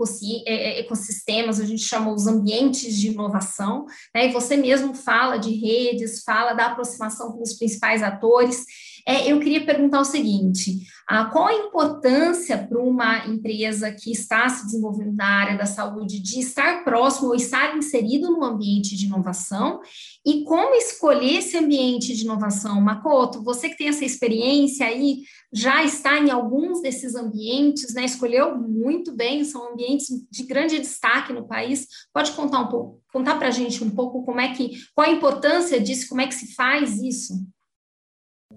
é, 0.46 0.80
ecossistemas, 0.82 1.62
a 1.62 1.66
gente 1.66 1.84
chama 1.84 2.12
os 2.12 2.28
ambientes 2.28 2.94
de 2.94 3.08
inovação, 3.08 3.86
né, 4.14 4.28
e 4.28 4.34
você 4.34 4.58
mesmo 4.58 4.94
fala 4.94 5.38
de 5.38 5.52
redes, 5.56 6.24
fala 6.26 6.52
da 6.52 6.66
aproximação 6.66 7.32
com 7.32 7.42
os 7.42 7.54
principais 7.54 8.04
atores. 8.04 8.66
É, 9.08 9.32
eu 9.32 9.40
queria 9.40 9.66
perguntar 9.66 10.02
o 10.02 10.06
seguinte: 10.06 10.80
ah, 11.08 11.26
qual 11.26 11.48
a 11.48 11.54
importância 11.54 12.58
para 12.58 12.80
uma 12.80 13.26
empresa 13.26 13.92
que 13.92 14.12
está 14.12 14.48
se 14.48 14.66
desenvolvendo 14.66 15.16
na 15.16 15.26
área 15.26 15.58
da 15.58 15.66
saúde 15.66 16.20
de 16.20 16.40
estar 16.40 16.84
próximo 16.84 17.30
ou 17.30 17.36
estar 17.36 17.76
inserido 17.76 18.30
no 18.32 18.44
ambiente 18.44 18.96
de 18.96 19.08
inovação? 19.08 19.82
E 20.26 20.44
como 20.44 20.76
escolher 20.76 21.38
esse 21.38 21.58
ambiente 21.58 22.16
de 22.16 22.24
inovação? 22.24 22.80
Makoto, 22.80 23.44
você 23.44 23.70
que 23.70 23.78
tem 23.78 23.88
essa 23.88 24.06
experiência 24.06 24.86
aí, 24.86 25.22
já 25.52 25.84
está 25.84 26.20
em 26.20 26.30
alguns 26.30 26.82
desses 26.82 27.16
ambientes, 27.16 27.94
né? 27.94 28.06
Escolheu 28.06 28.56
muito 28.56 29.16
bem, 29.16 29.44
são 29.44 29.72
ambientes 29.72 30.08
de 30.30 30.44
grande 30.44 30.78
destaque 30.78 31.34
no 31.34 31.48
país. 31.48 31.88
Pode 32.14 32.34
contar 32.34 32.60
um 32.60 32.68
pouco, 32.68 33.02
contar 33.12 33.40
para 33.40 33.48
a 33.48 33.52
gente 33.52 33.84
um 33.84 33.90
pouco 33.90 34.24
como 34.24 34.40
é 34.40 34.54
que, 34.54 34.78
qual 34.94 35.08
a 35.08 35.12
importância 35.12 35.80
disso, 35.80 36.08
como 36.08 36.22
é 36.22 36.28
que 36.28 36.36
se 36.36 36.54
faz 36.54 37.02
isso? 37.02 37.34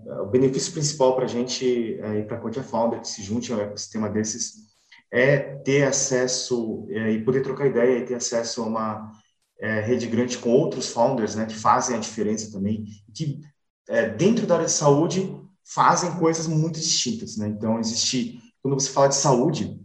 O 0.07 0.27
benefício 0.27 0.73
principal 0.73 1.15
para 1.15 1.25
a 1.25 1.29
gente 1.29 1.99
é, 2.01 2.21
e 2.21 2.25
para 2.25 2.39
Cotia 2.39 2.63
Founder 2.63 3.01
que 3.01 3.09
se 3.09 3.23
junte 3.23 3.53
a 3.53 3.57
um 3.57 3.61
ecossistema 3.61 4.09
desses 4.09 4.73
é 5.11 5.39
ter 5.39 5.85
acesso 5.85 6.87
é, 6.91 7.13
e 7.13 7.25
poder 7.25 7.43
trocar 7.43 7.67
ideia 7.67 7.99
e 7.99 8.05
ter 8.05 8.15
acesso 8.15 8.63
a 8.63 8.67
uma 8.67 9.13
é, 9.61 9.81
rede 9.81 10.07
grande 10.07 10.39
com 10.39 10.51
outros 10.51 10.89
founders, 10.89 11.35
né, 11.35 11.47
que 11.47 11.55
fazem 11.55 11.97
a 11.97 12.01
diferença 12.01 12.51
também, 12.51 12.87
que 13.15 13.41
é, 13.89 14.09
dentro 14.09 14.47
da 14.47 14.55
área 14.55 14.67
de 14.67 14.73
saúde 14.73 15.37
fazem 15.65 16.17
coisas 16.17 16.47
muito 16.47 16.81
distintas, 16.81 17.37
né? 17.37 17.49
Então 17.49 17.79
existe 17.79 18.41
quando 18.63 18.81
você 18.81 18.91
fala 18.91 19.09
de 19.09 19.17
saúde, 19.17 19.81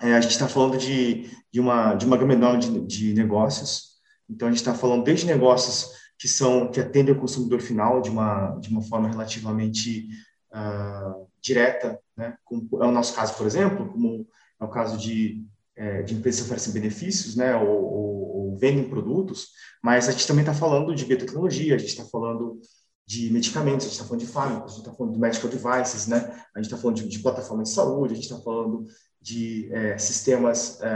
é, 0.00 0.14
a 0.14 0.20
gente 0.20 0.32
está 0.32 0.48
falando 0.48 0.78
de, 0.78 1.30
de 1.52 1.60
uma 1.60 1.94
de 1.94 2.06
uma 2.06 2.16
gama 2.16 2.32
enorme 2.32 2.60
de, 2.60 2.86
de 2.86 3.14
negócios. 3.14 3.98
Então 4.28 4.48
a 4.48 4.50
gente 4.50 4.60
está 4.60 4.74
falando 4.74 5.04
desde 5.04 5.26
negócios 5.26 5.90
que 6.18 6.26
são 6.26 6.70
que 6.70 6.80
atendem 6.80 7.14
o 7.14 7.20
consumidor 7.20 7.60
final 7.60 8.00
de 8.02 8.10
uma 8.10 8.56
de 8.56 8.68
uma 8.68 8.82
forma 8.82 9.08
relativamente 9.08 10.08
uh, 10.52 11.28
direta, 11.40 11.98
né? 12.16 12.36
Como 12.44 12.68
é 12.82 12.86
o 12.86 12.92
nosso 12.92 13.14
caso, 13.14 13.34
por 13.34 13.46
exemplo, 13.46 13.88
como 13.88 14.26
é 14.60 14.64
o 14.64 14.68
caso 14.68 14.98
de 14.98 15.46
é, 15.76 16.02
de 16.02 16.14
empresas 16.14 16.40
que 16.40 16.46
oferecem 16.46 16.72
benefícios, 16.72 17.36
né? 17.36 17.54
Ou, 17.56 17.68
ou, 17.68 18.36
ou 18.36 18.56
vendem 18.56 18.88
produtos, 18.88 19.50
mas 19.82 20.08
a 20.08 20.12
gente 20.12 20.26
também 20.26 20.42
está 20.42 20.52
falando 20.52 20.94
de 20.94 21.04
biotecnologia, 21.04 21.76
a 21.76 21.78
gente 21.78 21.90
está 21.90 22.04
falando 22.04 22.60
de 23.06 23.32
medicamentos, 23.32 23.86
a 23.86 23.88
gente 23.88 23.92
está 23.92 24.04
falando 24.04 24.20
de 24.20 24.26
fármacos, 24.26 24.72
a 24.72 24.76
gente 24.76 24.86
está 24.86 24.96
falando 24.96 25.12
de 25.14 25.20
medical 25.20 25.50
devices, 25.50 26.06
né? 26.08 26.16
A 26.54 26.58
gente 26.58 26.66
está 26.66 26.76
falando 26.76 26.96
de, 26.96 27.08
de 27.08 27.18
plataformas 27.20 27.68
de 27.68 27.74
saúde, 27.74 28.12
a 28.12 28.16
gente 28.16 28.30
está 28.30 28.38
falando 28.42 28.84
de 29.20 29.72
é, 29.72 29.96
sistemas 29.96 30.80
é, 30.82 30.88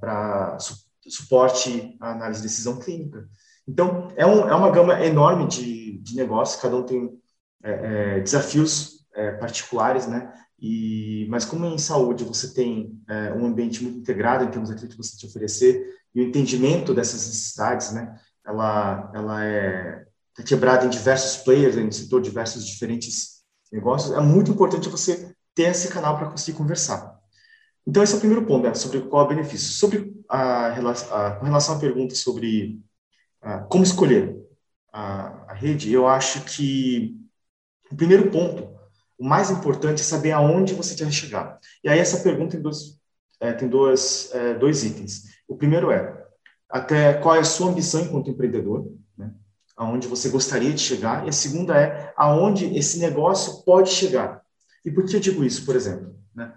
para 0.00 0.58
su 0.60 0.76
suporte 1.08 1.96
à 2.00 2.12
análise 2.12 2.40
de 2.40 2.46
decisão 2.46 2.78
clínica. 2.78 3.28
Então, 3.66 4.08
é, 4.16 4.26
um, 4.26 4.48
é 4.48 4.54
uma 4.54 4.70
gama 4.70 5.04
enorme 5.04 5.46
de, 5.46 5.98
de 5.98 6.16
negócios, 6.16 6.60
cada 6.60 6.76
um 6.76 6.82
tem 6.82 7.10
é, 7.62 8.16
é, 8.16 8.20
desafios 8.20 9.06
é, 9.14 9.32
particulares, 9.32 10.06
né? 10.06 10.32
E, 10.58 11.26
mas 11.28 11.44
como 11.44 11.66
em 11.66 11.78
saúde 11.78 12.24
você 12.24 12.52
tem 12.54 13.00
é, 13.08 13.32
um 13.32 13.46
ambiente 13.46 13.82
muito 13.82 13.98
integrado 13.98 14.44
em 14.44 14.50
termos 14.50 14.70
daquilo 14.70 14.90
que 14.90 14.96
você 14.96 15.16
te 15.16 15.26
oferecer 15.26 15.84
e 16.14 16.20
o 16.20 16.24
entendimento 16.24 16.94
dessas 16.94 17.26
necessidades, 17.26 17.92
né? 17.92 18.14
Ela, 18.46 19.10
ela 19.14 19.44
é, 19.44 20.04
é 20.38 20.42
quebrada 20.42 20.84
em 20.86 20.90
diversos 20.90 21.42
players, 21.42 21.76
no 21.76 21.92
setor, 21.92 22.20
diversos 22.20 22.66
diferentes 22.66 23.42
negócios. 23.72 24.12
É 24.12 24.20
muito 24.20 24.50
importante 24.50 24.88
você 24.88 25.34
ter 25.54 25.64
esse 25.64 25.88
canal 25.88 26.16
para 26.16 26.30
conseguir 26.30 26.56
conversar. 26.56 27.18
Então, 27.86 28.02
esse 28.02 28.14
é 28.14 28.16
o 28.16 28.20
primeiro 28.20 28.46
ponto, 28.46 28.66
né? 28.66 28.74
Sobre 28.74 29.00
qual 29.02 29.22
é 29.22 29.26
o 29.26 29.28
benefício. 29.28 29.72
Sobre 29.72 30.12
a, 30.28 30.68
a, 30.68 31.30
com 31.36 31.44
relação 31.44 31.76
à 31.76 31.78
pergunta 31.78 32.14
sobre 32.14 32.80
como 33.68 33.82
escolher 33.82 34.36
a, 34.92 35.44
a 35.48 35.54
rede, 35.54 35.92
eu 35.92 36.06
acho 36.06 36.44
que 36.44 37.16
o 37.90 37.96
primeiro 37.96 38.30
ponto, 38.30 38.70
o 39.18 39.24
mais 39.24 39.50
importante 39.50 40.00
é 40.00 40.04
saber 40.04 40.32
aonde 40.32 40.74
você 40.74 40.94
quer 40.94 41.10
chegar. 41.10 41.58
E 41.82 41.88
aí 41.88 41.98
essa 41.98 42.22
pergunta 42.22 42.52
tem 42.52 42.62
dois, 42.62 42.98
é, 43.40 43.52
tem 43.52 43.68
dois, 43.68 44.30
é, 44.32 44.54
dois 44.54 44.84
itens. 44.84 45.24
O 45.48 45.56
primeiro 45.56 45.90
é 45.90 46.22
até 46.68 47.14
qual 47.14 47.36
é 47.36 47.40
a 47.40 47.44
sua 47.44 47.70
ambição 47.70 48.00
enquanto 48.00 48.30
empreendedor, 48.30 48.90
né? 49.16 49.32
aonde 49.76 50.08
você 50.08 50.28
gostaria 50.28 50.72
de 50.72 50.80
chegar. 50.80 51.26
E 51.26 51.28
a 51.28 51.32
segunda 51.32 51.76
é 51.78 52.12
aonde 52.16 52.76
esse 52.76 52.98
negócio 52.98 53.62
pode 53.64 53.90
chegar. 53.90 54.40
E 54.84 54.90
por 54.90 55.04
que 55.04 55.16
eu 55.16 55.20
digo 55.20 55.44
isso, 55.44 55.66
por 55.66 55.76
exemplo? 55.76 56.16
Né? 56.34 56.52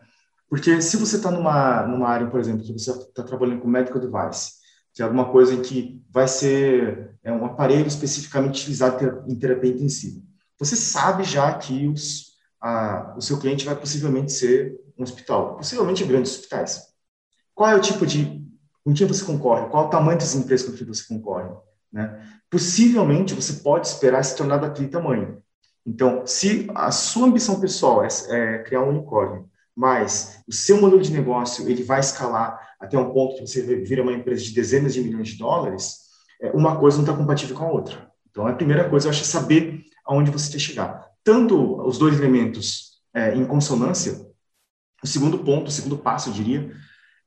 Porque 0.50 0.82
se 0.82 0.98
você 0.98 1.18
está 1.18 1.30
numa, 1.30 1.86
numa 1.86 2.08
área, 2.08 2.28
por 2.28 2.40
exemplo, 2.40 2.64
que 2.64 2.72
você 2.72 2.92
está 2.92 3.24
trabalhando 3.24 3.62
com 3.62 3.68
medical 3.68 4.00
device, 4.00 4.54
é 5.02 5.06
alguma 5.06 5.30
coisa 5.32 5.54
em 5.54 5.62
que 5.62 6.04
vai 6.10 6.28
ser 6.28 7.16
é 7.24 7.32
um 7.32 7.46
aparelho 7.46 7.88
especificamente 7.88 8.62
utilizado 8.62 9.24
em 9.28 9.36
terapia 9.36 9.72
intensiva, 9.72 10.22
você 10.60 10.76
sabe 10.76 11.24
já 11.24 11.54
que 11.56 11.88
os, 11.88 12.36
a, 12.62 13.16
o 13.18 13.22
seu 13.22 13.40
cliente 13.40 13.66
vai 13.66 13.76
possivelmente 13.76 14.32
ser 14.32 14.80
um 14.98 15.04
hospital, 15.04 15.58
possivelmente 15.58 16.06
grandes 16.06 16.32
hospitais. 16.32 16.84
Qual 17.54 17.70
é 17.70 17.76
o 17.76 17.82
tipo 17.82 18.06
de 18.06 18.46
com 18.84 18.94
quem 18.94 19.08
você 19.08 19.26
concorre? 19.26 19.68
Qual 19.70 19.86
é 19.86 19.88
o 19.88 19.90
tamanho 19.90 20.20
das 20.20 20.36
empresas 20.36 20.68
com 20.68 20.78
que 20.78 20.84
você 20.84 21.04
concorre? 21.08 21.50
Né? 21.92 22.24
Possivelmente 22.50 23.34
você 23.34 23.54
pode 23.54 23.88
esperar 23.88 24.24
se 24.24 24.36
tornar 24.36 24.58
daquele 24.58 24.88
tamanho. 24.88 25.42
Então, 25.86 26.26
se 26.26 26.68
a 26.74 26.92
sua 26.92 27.28
ambição 27.28 27.60
pessoal 27.60 28.04
é, 28.04 28.08
é 28.30 28.60
criar 28.60 28.84
um 28.84 28.90
unicórnio, 28.90 29.50
mas 29.76 30.40
o 30.48 30.54
seu 30.54 30.80
modelo 30.80 31.02
de 31.02 31.12
negócio 31.12 31.68
ele 31.70 31.84
vai 31.84 32.00
escalar 32.00 32.65
até 32.80 32.98
um 32.98 33.12
ponto 33.12 33.36
que 33.36 33.48
você 33.48 33.62
vira 33.84 34.04
uma 34.04 34.14
empresa 34.14 34.44
de 34.44 34.54
dezenas 34.54 34.94
de 34.94 35.02
milhões 35.02 35.30
de 35.30 35.38
dólares, 35.38 36.06
é, 36.42 36.52
uma 36.52 36.78
coisa 36.78 36.98
não 36.98 37.04
está 37.04 37.16
compatível 37.16 37.56
com 37.56 37.64
a 37.64 37.72
outra. 37.72 38.12
Então, 38.30 38.46
a 38.46 38.54
primeira 38.54 38.90
coisa 38.90 39.08
eu 39.08 39.12
acho 39.12 39.22
é 39.22 39.26
saber 39.26 39.84
aonde 40.06 40.32
você 40.32 40.52
quer 40.52 40.60
chegar. 40.60 41.08
Tanto 41.24 41.82
os 41.88 41.98
dois 41.98 42.18
elementos 42.18 43.02
é, 43.14 43.34
em 43.36 43.46
consonância, 43.46 44.26
o 45.04 45.08
segundo 45.08 45.40
ponto, 45.40 45.68
o 45.68 45.72
segundo 45.72 45.98
passo, 45.98 46.30
eu 46.30 46.34
diria, 46.34 46.72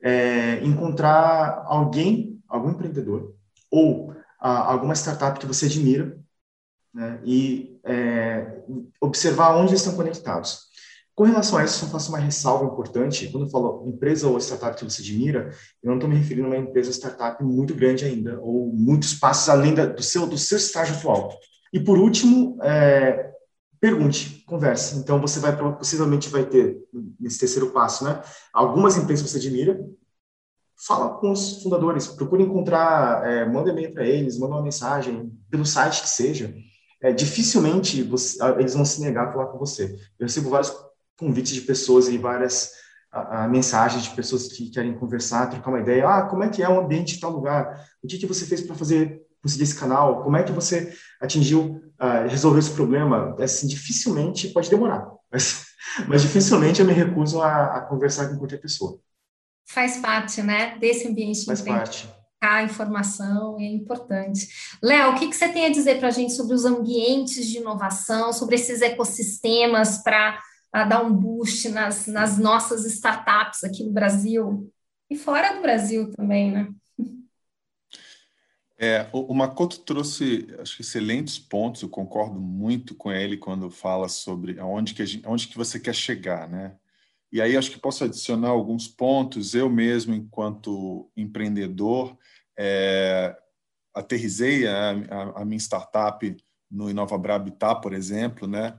é 0.02 0.62
encontrar 0.64 1.64
alguém, 1.66 2.40
algum 2.48 2.70
empreendedor 2.70 3.34
ou 3.70 4.14
a, 4.38 4.70
alguma 4.70 4.94
startup 4.94 5.38
que 5.38 5.46
você 5.46 5.66
admira 5.66 6.18
né, 6.94 7.20
e 7.24 7.78
é, 7.84 8.62
observar 9.00 9.56
onde 9.56 9.70
eles 9.70 9.80
estão 9.80 9.96
conectados. 9.96 10.67
Com 11.18 11.24
relação 11.24 11.58
a 11.58 11.64
isso, 11.64 11.84
eu 11.84 11.88
faço 11.88 12.10
uma 12.10 12.18
ressalva 12.20 12.64
importante. 12.64 13.26
Quando 13.26 13.46
eu 13.46 13.50
falo 13.50 13.84
empresa 13.88 14.28
ou 14.28 14.38
startup 14.38 14.76
que 14.76 14.84
você 14.84 15.02
admira, 15.02 15.52
eu 15.82 15.88
não 15.88 15.96
estou 15.96 16.08
me 16.08 16.14
referindo 16.14 16.46
a 16.46 16.50
uma 16.50 16.56
empresa 16.56 16.92
startup 16.92 17.42
muito 17.42 17.74
grande 17.74 18.04
ainda, 18.04 18.38
ou 18.40 18.72
muitos 18.72 19.14
passos 19.14 19.48
além 19.48 19.74
da, 19.74 19.84
do, 19.84 20.00
seu, 20.00 20.28
do 20.28 20.38
seu 20.38 20.56
estágio 20.56 20.94
atual. 20.94 21.36
E 21.72 21.80
por 21.80 21.98
último, 21.98 22.56
é, 22.62 23.32
pergunte, 23.80 24.44
converse. 24.46 24.96
Então 24.96 25.20
você 25.20 25.40
vai 25.40 25.56
possivelmente 25.76 26.28
vai 26.28 26.44
ter 26.44 26.78
nesse 27.18 27.40
terceiro 27.40 27.72
passo, 27.72 28.04
né? 28.04 28.22
Algumas 28.54 28.96
empresas 28.96 29.24
que 29.24 29.28
você 29.28 29.38
admira, 29.38 29.76
fala 30.86 31.18
com 31.18 31.32
os 31.32 31.64
fundadores, 31.64 32.06
procure 32.06 32.44
encontrar, 32.44 33.28
é, 33.28 33.44
manda 33.44 33.70
e-mail 33.70 33.92
para 33.92 34.06
eles, 34.06 34.38
manda 34.38 34.54
uma 34.54 34.62
mensagem 34.62 35.32
pelo 35.50 35.66
site 35.66 36.00
que 36.00 36.08
seja. 36.08 36.54
É, 37.02 37.12
dificilmente 37.12 38.04
você, 38.04 38.38
eles 38.56 38.74
vão 38.74 38.84
se 38.84 39.00
negar 39.00 39.26
a 39.26 39.32
falar 39.32 39.46
com 39.46 39.58
você. 39.58 39.96
Eu 40.16 40.26
recebo 40.26 40.50
vários 40.50 40.87
convites 41.18 41.52
de 41.52 41.62
pessoas 41.62 42.08
e 42.08 42.16
várias 42.16 42.70
a, 43.10 43.44
a, 43.44 43.48
mensagens 43.48 44.04
de 44.04 44.10
pessoas 44.10 44.48
que 44.48 44.70
querem 44.70 44.94
conversar, 44.94 45.48
trocar 45.48 45.70
uma 45.70 45.80
ideia. 45.80 46.08
Ah, 46.08 46.22
como 46.22 46.44
é 46.44 46.48
que 46.48 46.62
é 46.62 46.68
o 46.68 46.80
ambiente 46.80 47.14
de 47.14 47.20
tal 47.20 47.32
lugar? 47.32 47.84
O 48.02 48.06
que, 48.06 48.18
que 48.18 48.26
você 48.26 48.46
fez 48.46 48.62
para 48.62 48.76
fazer 48.76 49.20
conseguir 49.42 49.64
esse 49.64 49.78
canal? 49.78 50.22
Como 50.22 50.36
é 50.36 50.42
que 50.42 50.52
você 50.52 50.94
atingiu, 51.20 51.82
uh, 52.00 52.28
resolveu 52.28 52.60
esse 52.60 52.70
problema? 52.70 53.36
Assim, 53.38 53.66
dificilmente 53.66 54.48
pode 54.48 54.70
demorar, 54.70 55.10
mas, 55.30 55.66
mas 56.06 56.22
dificilmente 56.22 56.80
eu 56.80 56.86
me 56.86 56.92
recuso 56.92 57.42
a, 57.42 57.76
a, 57.76 57.80
conversar 57.82 58.28
com 58.28 58.38
qualquer 58.38 58.60
pessoa. 58.60 58.98
Faz 59.66 59.98
parte, 59.98 60.42
né, 60.42 60.78
desse 60.78 61.06
ambiente 61.06 61.44
Faz 61.44 61.58
de 61.58 61.68
parte. 61.68 62.08
A 62.40 62.62
informação 62.62 63.58
é 63.58 63.64
importante. 63.64 64.48
Léo, 64.80 65.10
o 65.10 65.14
que, 65.16 65.28
que 65.28 65.34
você 65.34 65.48
tem 65.48 65.66
a 65.66 65.72
dizer 65.72 65.98
para 65.98 66.06
a 66.06 66.12
gente 66.12 66.34
sobre 66.34 66.54
os 66.54 66.64
ambientes 66.64 67.44
de 67.46 67.58
inovação, 67.58 68.32
sobre 68.32 68.54
esses 68.54 68.80
ecossistemas 68.80 69.98
para 69.98 70.38
a 70.72 70.84
dar 70.84 71.02
um 71.02 71.14
boost 71.14 71.68
nas, 71.68 72.06
nas 72.06 72.38
nossas 72.38 72.84
startups 72.84 73.64
aqui 73.64 73.84
no 73.84 73.92
Brasil 73.92 74.70
e 75.10 75.16
fora 75.16 75.54
do 75.54 75.62
Brasil 75.62 76.10
também, 76.12 76.50
né? 76.50 76.72
É, 78.80 79.08
o 79.12 79.34
Makoto 79.34 79.80
trouxe 79.80 80.46
acho, 80.60 80.80
excelentes 80.80 81.36
pontos, 81.36 81.82
eu 81.82 81.88
concordo 81.88 82.38
muito 82.38 82.94
com 82.94 83.10
ele 83.10 83.36
quando 83.36 83.68
fala 83.72 84.08
sobre 84.08 84.56
aonde 84.60 84.94
que, 84.94 85.04
gente, 85.04 85.26
aonde 85.26 85.48
que 85.48 85.56
você 85.56 85.80
quer 85.80 85.96
chegar, 85.96 86.48
né? 86.48 86.76
E 87.32 87.42
aí 87.42 87.56
acho 87.56 87.72
que 87.72 87.80
posso 87.80 88.04
adicionar 88.04 88.50
alguns 88.50 88.86
pontos. 88.86 89.54
Eu 89.54 89.68
mesmo, 89.68 90.14
enquanto 90.14 91.10
empreendedor, 91.16 92.16
é, 92.56 93.36
aterrisei 93.92 94.66
a, 94.66 94.92
a, 94.92 95.42
a 95.42 95.44
minha 95.44 95.58
startup 95.58 96.36
no 96.70 96.88
Inova 96.88 97.16
Habitat, 97.34 97.80
por 97.82 97.92
exemplo, 97.92 98.46
né? 98.46 98.78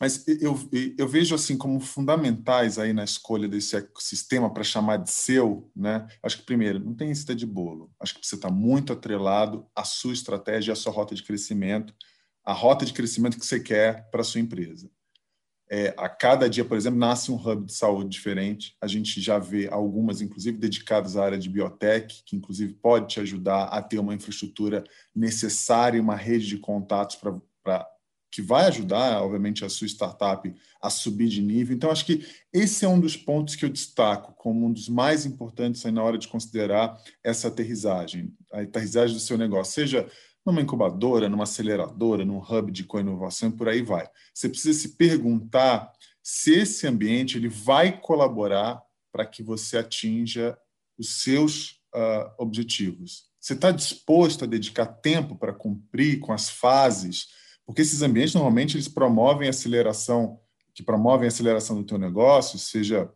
Mas 0.00 0.26
eu, 0.26 0.58
eu 0.96 1.06
vejo 1.06 1.34
assim 1.34 1.58
como 1.58 1.78
fundamentais 1.78 2.78
aí 2.78 2.90
na 2.90 3.04
escolha 3.04 3.46
desse 3.46 3.76
ecossistema 3.76 4.50
para 4.50 4.64
chamar 4.64 4.96
de 4.96 5.10
seu, 5.10 5.70
né? 5.76 6.08
Acho 6.22 6.38
que 6.38 6.44
primeiro 6.44 6.80
não 6.80 6.94
tem 6.94 7.08
receita 7.08 7.34
de 7.34 7.44
bolo. 7.44 7.92
Acho 8.00 8.18
que 8.18 8.26
você 8.26 8.34
está 8.34 8.50
muito 8.50 8.94
atrelado 8.94 9.66
à 9.76 9.84
sua 9.84 10.14
estratégia, 10.14 10.72
à 10.72 10.76
sua 10.76 10.90
rota 10.90 11.14
de 11.14 11.22
crescimento, 11.22 11.94
a 12.42 12.54
rota 12.54 12.86
de 12.86 12.94
crescimento 12.94 13.38
que 13.38 13.44
você 13.44 13.60
quer 13.60 14.08
para 14.10 14.22
a 14.22 14.24
sua 14.24 14.40
empresa. 14.40 14.90
É, 15.70 15.94
a 15.98 16.08
cada 16.08 16.48
dia, 16.48 16.64
por 16.64 16.78
exemplo, 16.78 16.98
nasce 16.98 17.30
um 17.30 17.36
hub 17.36 17.66
de 17.66 17.74
saúde 17.74 18.08
diferente. 18.08 18.76
A 18.80 18.86
gente 18.86 19.20
já 19.20 19.38
vê 19.38 19.68
algumas, 19.68 20.22
inclusive, 20.22 20.56
dedicadas 20.56 21.16
à 21.16 21.24
área 21.26 21.38
de 21.38 21.50
biotech, 21.50 22.24
que 22.24 22.34
inclusive 22.34 22.72
pode 22.72 23.06
te 23.06 23.20
ajudar 23.20 23.64
a 23.64 23.82
ter 23.82 23.98
uma 23.98 24.14
infraestrutura 24.14 24.82
necessária, 25.14 26.00
uma 26.00 26.16
rede 26.16 26.46
de 26.46 26.56
contatos 26.56 27.16
para 27.62 27.86
que 28.30 28.40
vai 28.40 28.66
ajudar, 28.66 29.22
obviamente, 29.22 29.64
a 29.64 29.68
sua 29.68 29.86
startup 29.86 30.52
a 30.80 30.88
subir 30.88 31.28
de 31.28 31.42
nível. 31.42 31.74
Então, 31.74 31.90
acho 31.90 32.06
que 32.06 32.24
esse 32.52 32.84
é 32.84 32.88
um 32.88 33.00
dos 33.00 33.16
pontos 33.16 33.56
que 33.56 33.64
eu 33.64 33.68
destaco 33.68 34.32
como 34.34 34.66
um 34.66 34.72
dos 34.72 34.88
mais 34.88 35.26
importantes 35.26 35.82
na 35.84 36.02
hora 36.02 36.16
de 36.16 36.28
considerar 36.28 36.96
essa 37.24 37.48
aterrissagem, 37.48 38.32
a 38.52 38.60
aterrissagem 38.60 39.14
do 39.14 39.20
seu 39.20 39.36
negócio, 39.36 39.74
seja 39.74 40.08
numa 40.46 40.62
incubadora, 40.62 41.28
numa 41.28 41.44
aceleradora, 41.44 42.24
num 42.24 42.38
hub 42.38 42.70
de 42.70 42.84
co-inovação 42.84 43.50
e 43.50 43.52
por 43.52 43.68
aí 43.68 43.82
vai. 43.82 44.08
Você 44.32 44.48
precisa 44.48 44.78
se 44.78 44.96
perguntar 44.96 45.92
se 46.22 46.54
esse 46.54 46.86
ambiente 46.86 47.36
ele 47.36 47.48
vai 47.48 48.00
colaborar 48.00 48.80
para 49.12 49.26
que 49.26 49.42
você 49.42 49.78
atinja 49.78 50.56
os 50.98 51.22
seus 51.22 51.80
uh, 51.94 52.30
objetivos. 52.38 53.24
Você 53.40 53.54
está 53.54 53.70
disposto 53.70 54.44
a 54.44 54.46
dedicar 54.46 54.86
tempo 54.86 55.34
para 55.34 55.52
cumprir 55.52 56.20
com 56.20 56.32
as 56.32 56.48
fases 56.48 57.28
porque 57.70 57.82
esses 57.82 58.02
ambientes 58.02 58.34
normalmente 58.34 58.76
eles 58.76 58.88
promovem 58.88 59.48
aceleração, 59.48 60.40
que 60.74 60.82
promovem 60.82 61.26
a 61.26 61.28
aceleração 61.28 61.76
do 61.76 61.84
teu 61.84 61.98
negócio, 61.98 62.58
seja 62.58 63.08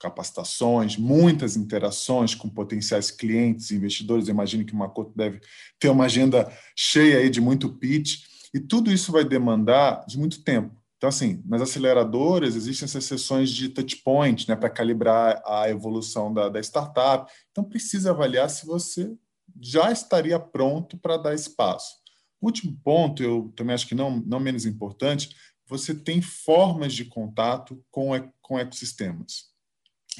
capacitações, 0.00 0.96
muitas 0.96 1.56
interações 1.56 2.34
com 2.34 2.48
potenciais 2.48 3.12
clientes, 3.12 3.70
investidores. 3.70 4.26
Eu 4.26 4.34
imagino 4.34 4.64
que 4.64 4.72
o 4.72 4.76
Makoto 4.76 5.12
deve 5.14 5.40
ter 5.78 5.90
uma 5.90 6.06
agenda 6.06 6.52
cheia 6.74 7.18
aí 7.18 7.30
de 7.30 7.40
muito 7.40 7.68
pitch, 7.78 8.24
e 8.52 8.58
tudo 8.58 8.90
isso 8.90 9.12
vai 9.12 9.24
demandar 9.24 10.04
de 10.08 10.18
muito 10.18 10.42
tempo. 10.42 10.74
Então, 10.96 11.08
assim, 11.08 11.40
nas 11.46 11.62
aceleradoras 11.62 12.56
existem 12.56 12.86
essas 12.86 13.04
sessões 13.04 13.48
de 13.48 13.68
touch 13.68 13.94
point, 13.98 14.48
né, 14.48 14.56
para 14.56 14.68
calibrar 14.68 15.40
a 15.46 15.70
evolução 15.70 16.34
da, 16.34 16.48
da 16.48 16.58
startup. 16.58 17.30
Então, 17.52 17.62
precisa 17.62 18.10
avaliar 18.10 18.50
se 18.50 18.66
você 18.66 19.14
já 19.60 19.92
estaria 19.92 20.40
pronto 20.40 20.98
para 20.98 21.16
dar 21.16 21.32
espaço. 21.32 21.99
Último 22.40 22.78
ponto, 22.82 23.22
eu 23.22 23.52
também 23.54 23.74
acho 23.74 23.86
que 23.86 23.94
não, 23.94 24.18
não 24.20 24.40
menos 24.40 24.64
importante, 24.64 25.36
você 25.66 25.94
tem 25.94 26.20
formas 26.20 26.92
de 26.92 27.04
contato 27.04 27.82
com, 27.90 28.10
com 28.40 28.58
ecossistemas. 28.58 29.50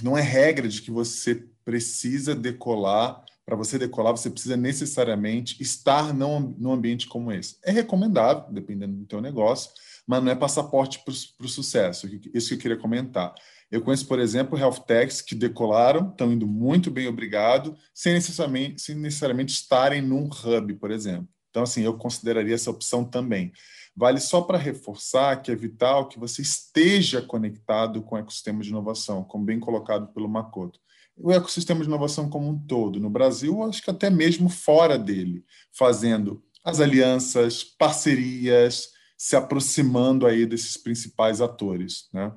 Não 0.03 0.17
é 0.17 0.23
regra 0.23 0.69
de 0.69 0.81
que 0.81 0.91
você 0.91 1.47
precisa 1.65 2.35
decolar, 2.35 3.25
para 3.45 3.57
você 3.57 3.79
decolar, 3.79 4.17
você 4.17 4.31
precisa 4.31 4.57
necessariamente 4.57 5.61
estar 5.61 6.15
num, 6.15 6.55
num 6.57 6.73
ambiente 6.73 7.09
como 7.09 7.33
esse. 7.33 7.57
É 7.65 7.73
recomendável, 7.73 8.45
dependendo 8.53 8.97
do 8.97 9.07
teu 9.07 9.21
negócio, 9.21 9.73
mas 10.07 10.23
não 10.23 10.31
é 10.31 10.37
passaporte 10.37 11.01
para 11.05 11.13
o 11.45 11.49
sucesso. 11.49 12.09
Isso 12.33 12.49
que 12.49 12.55
eu 12.55 12.59
queria 12.59 12.77
comentar. 12.77 13.35
Eu 13.71 13.83
conheço, 13.83 14.07
por 14.07 14.19
exemplo, 14.19 14.59
health 14.59 14.81
techs 14.87 15.21
que 15.21 15.35
decolaram, 15.35 16.11
estão 16.11 16.33
indo 16.33 16.47
muito 16.47 16.91
bem, 16.91 17.07
obrigado, 17.07 17.77
sem 17.95 18.13
necessariamente, 18.15 18.83
sem 18.83 18.97
necessariamente 18.97 19.53
estarem 19.53 20.03
num 20.03 20.29
hub, 20.29 20.75
por 20.75 20.91
exemplo. 20.91 21.29
Então, 21.51 21.65
assim, 21.65 21.83
eu 21.83 21.97
consideraria 21.99 22.55
essa 22.55 22.71
opção 22.71 23.05
também. 23.05 23.53
Vale 23.95 24.21
só 24.21 24.41
para 24.41 24.57
reforçar 24.57 25.43
que 25.43 25.51
é 25.51 25.55
vital 25.55 26.09
que 26.09 26.19
você 26.19 26.41
esteja 26.43 27.21
conectado 27.21 28.03
com 28.03 28.15
o 28.15 28.19
ecossistema 28.19 28.63
de 28.63 28.71
inovação, 28.71 29.25
como 29.25 29.45
bem 29.45 29.59
colocado 29.59 30.13
pelo 30.13 30.29
Makoto. 30.29 30.81
o 31.17 31.31
ecossistema 31.31 31.81
de 31.81 31.87
inovação 31.87 32.31
como 32.31 32.49
um 32.49 32.59
todo, 32.59 32.99
no 32.99 33.11
Brasil, 33.11 33.63
acho 33.65 33.83
que 33.83 33.91
até 33.91 34.09
mesmo 34.09 34.49
fora 34.49 34.97
dele, 34.97 35.45
fazendo 35.71 36.43
as 36.65 36.81
alianças, 36.81 37.63
parcerias, 37.63 38.89
se 39.19 39.37
aproximando 39.37 40.27
aí 40.27 40.47
desses 40.47 40.79
principais 40.79 41.43
atores, 41.43 42.09
né? 42.13 42.33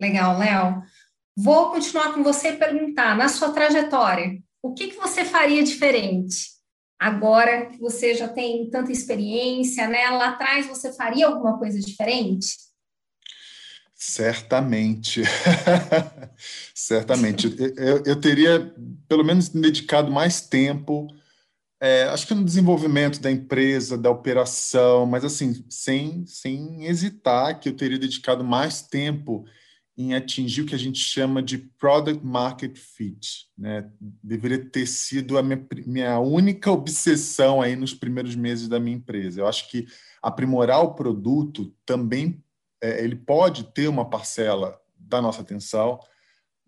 Legal, 0.00 0.38
Léo. 0.38 0.82
Vou 1.36 1.70
continuar 1.70 2.12
com 2.12 2.24
você 2.24 2.48
e 2.48 2.56
perguntar, 2.56 3.16
na 3.16 3.28
sua 3.28 3.52
trajetória, 3.52 4.42
o 4.60 4.74
que, 4.74 4.88
que 4.88 4.96
você 4.96 5.24
faria 5.24 5.62
diferente? 5.62 6.50
Agora 7.02 7.66
que 7.66 7.78
você 7.78 8.14
já 8.14 8.28
tem 8.28 8.70
tanta 8.70 8.92
experiência, 8.92 9.88
né? 9.88 10.08
Lá 10.10 10.28
atrás 10.28 10.68
você 10.68 10.92
faria 10.92 11.26
alguma 11.26 11.58
coisa 11.58 11.80
diferente? 11.80 12.46
Certamente. 13.92 15.22
Certamente. 16.72 17.52
Eu, 17.76 18.04
eu, 18.06 18.20
teria, 18.20 18.72
pelo 19.08 19.24
menos, 19.24 19.48
dedicado 19.48 20.12
mais 20.12 20.42
tempo, 20.42 21.08
é, 21.80 22.04
acho 22.04 22.24
que 22.24 22.34
no 22.34 22.44
desenvolvimento 22.44 23.20
da 23.20 23.32
empresa, 23.32 23.98
da 23.98 24.08
operação, 24.08 25.04
mas 25.04 25.24
assim, 25.24 25.64
sem, 25.68 26.24
sem 26.24 26.86
hesitar, 26.86 27.58
que 27.58 27.68
eu 27.68 27.76
teria 27.76 27.98
dedicado 27.98 28.44
mais 28.44 28.80
tempo 28.80 29.44
em 29.96 30.14
atingir 30.14 30.62
o 30.62 30.66
que 30.66 30.74
a 30.74 30.78
gente 30.78 30.98
chama 30.98 31.42
de 31.42 31.58
product 31.58 32.24
market 32.24 32.76
fit. 32.76 33.46
Né? 33.56 33.90
Deveria 34.00 34.64
ter 34.64 34.86
sido 34.86 35.36
a 35.36 35.42
minha, 35.42 35.66
minha 35.86 36.18
única 36.18 36.70
obsessão 36.70 37.60
aí 37.60 37.76
nos 37.76 37.92
primeiros 37.92 38.34
meses 38.34 38.68
da 38.68 38.80
minha 38.80 38.96
empresa. 38.96 39.40
Eu 39.40 39.46
acho 39.46 39.70
que 39.70 39.86
aprimorar 40.22 40.82
o 40.82 40.94
produto 40.94 41.74
também 41.84 42.42
é, 42.82 43.02
ele 43.02 43.14
pode 43.14 43.64
ter 43.72 43.86
uma 43.86 44.10
parcela 44.10 44.76
da 44.98 45.22
nossa 45.22 45.40
atenção, 45.40 46.00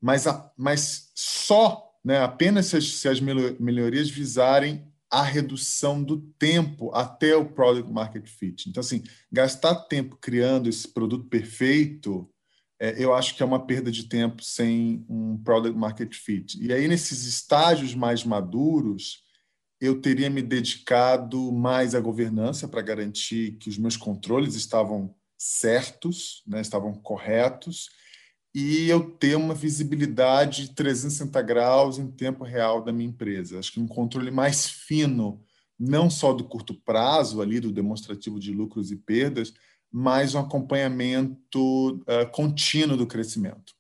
mas, 0.01 0.27
a, 0.29 0.53
mas 0.57 1.11
só, 1.15 1.93
né, 2.05 2.21
apenas 2.21 2.67
se 2.67 2.77
as, 2.77 2.85
se 2.85 3.09
as 3.09 3.21
melhorias 3.21 4.09
visarem 4.09 4.87
a 5.11 5.23
redução 5.23 6.03
do 6.03 6.21
tempo 6.39 6.93
até 6.95 7.37
o 7.37 7.47
product 7.47 7.91
market 7.91 8.27
fit. 8.27 8.69
Então, 8.69 8.81
assim, 8.81 9.03
gastar 9.31 9.75
tempo 9.75 10.17
criando 10.17 10.69
esse 10.69 10.87
produto 10.87 11.29
perfeito, 11.29 12.29
é, 12.85 12.95
eu 13.03 13.15
acho 13.15 13.35
que 13.35 13.43
é 13.43 13.47
uma 13.47 13.65
perda 13.65 13.91
de 13.91 14.07
tempo 14.07 14.45
sem 14.45 15.07
um 15.09 15.39
product 15.39 15.79
market 15.79 16.15
fit. 16.15 16.63
E 16.63 16.71
aí, 16.71 16.87
nesses 16.87 17.25
estágios 17.25 17.95
mais 17.95 18.25
maduros, 18.25 19.23
eu 19.81 20.03
teria 20.03 20.29
me 20.29 20.43
dedicado 20.43 21.51
mais 21.51 21.95
à 21.95 22.01
governança 22.01 22.69
para 22.69 22.83
garantir 22.83 23.53
que 23.53 23.71
os 23.71 23.79
meus 23.79 23.97
controles 23.97 24.55
estavam 24.55 25.15
certos, 25.39 26.43
né, 26.47 26.61
estavam 26.61 26.93
corretos, 26.93 27.89
e 28.55 28.87
eu 28.87 29.11
ter 29.13 29.35
uma 29.35 29.55
visibilidade 29.55 30.69
de 30.69 30.75
360 30.75 31.41
graus 31.41 31.99
em 31.99 32.11
tempo 32.11 32.45
real 32.45 32.85
da 32.85 32.93
minha 32.93 33.09
empresa. 33.09 33.59
Acho 33.59 33.73
que 33.73 33.81
um 33.81 33.89
controle 33.89 34.31
mais 34.31 34.69
fino, 34.69 35.43
não 35.79 36.11
só 36.11 36.35
do 36.35 36.45
curto 36.45 36.75
prazo, 36.75 37.41
ali 37.41 37.61
do 37.61 37.73
demonstrativo 37.73 38.39
de 38.39 38.53
lucros 38.53 38.93
e 38.93 38.97
perdas, 38.97 39.55
mas 39.97 40.35
um 40.35 40.41
acompanhamento 40.41 41.95
uh, 41.99 42.29
contínuo 42.33 42.97
do 42.97 43.07
crescimento. 43.07 43.73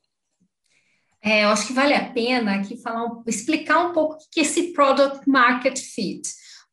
É, 1.21 1.43
eu 1.43 1.49
acho 1.49 1.67
que 1.67 1.73
vale 1.73 1.93
a 1.93 2.13
pena 2.13 2.55
aqui 2.55 2.77
falar, 2.77 3.21
explicar 3.27 3.89
um 3.89 3.93
pouco 3.93 4.15
o 4.15 4.19
que 4.31 4.39
é 4.39 4.43
esse 4.45 4.73
product 4.73 5.29
market 5.29 5.77
fit 5.77 6.23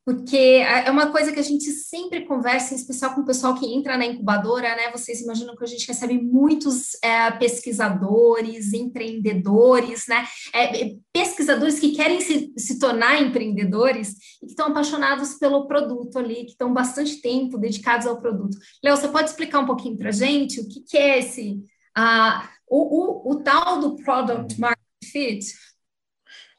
porque 0.04 0.36
é 0.36 0.90
uma 0.90 1.12
coisa 1.12 1.32
que 1.32 1.38
a 1.38 1.44
gente 1.44 1.70
sempre 1.70 2.24
conversa, 2.26 2.74
em 2.74 2.76
especial 2.76 3.14
com 3.14 3.20
o 3.20 3.24
pessoal 3.24 3.54
que 3.54 3.72
entra 3.72 3.96
na 3.96 4.04
incubadora, 4.04 4.74
né? 4.74 4.90
Vocês 4.90 5.20
imaginam 5.20 5.54
que 5.54 5.62
a 5.62 5.66
gente 5.66 5.86
recebe 5.86 6.20
muitos 6.20 7.00
é, 7.04 7.30
pesquisadores, 7.30 8.72
empreendedores, 8.72 10.04
né? 10.08 10.26
É, 10.52 10.82
é, 10.82 10.96
pesquisadores 11.12 11.78
que 11.78 11.92
querem 11.92 12.20
se, 12.20 12.52
se 12.56 12.80
tornar 12.80 13.22
empreendedores 13.22 14.10
e 14.42 14.46
que 14.46 14.52
estão 14.52 14.66
apaixonados 14.66 15.34
pelo 15.34 15.68
produto 15.68 16.18
ali, 16.18 16.46
que 16.46 16.52
estão 16.52 16.72
bastante 16.72 17.20
tempo 17.20 17.56
dedicados 17.56 18.06
ao 18.06 18.20
produto. 18.20 18.58
Léo, 18.82 18.96
você 18.96 19.06
pode 19.06 19.30
explicar 19.30 19.60
um 19.60 19.66
pouquinho 19.66 19.96
para 19.96 20.08
a 20.08 20.12
gente 20.12 20.60
o 20.60 20.68
que, 20.68 20.80
que 20.80 20.98
é 20.98 21.20
esse, 21.20 21.62
uh, 21.96 22.48
o, 22.68 23.28
o, 23.28 23.32
o 23.32 23.42
tal 23.42 23.80
do 23.80 23.94
Product 23.94 24.60
Market 24.60 24.82
Fit? 25.04 25.44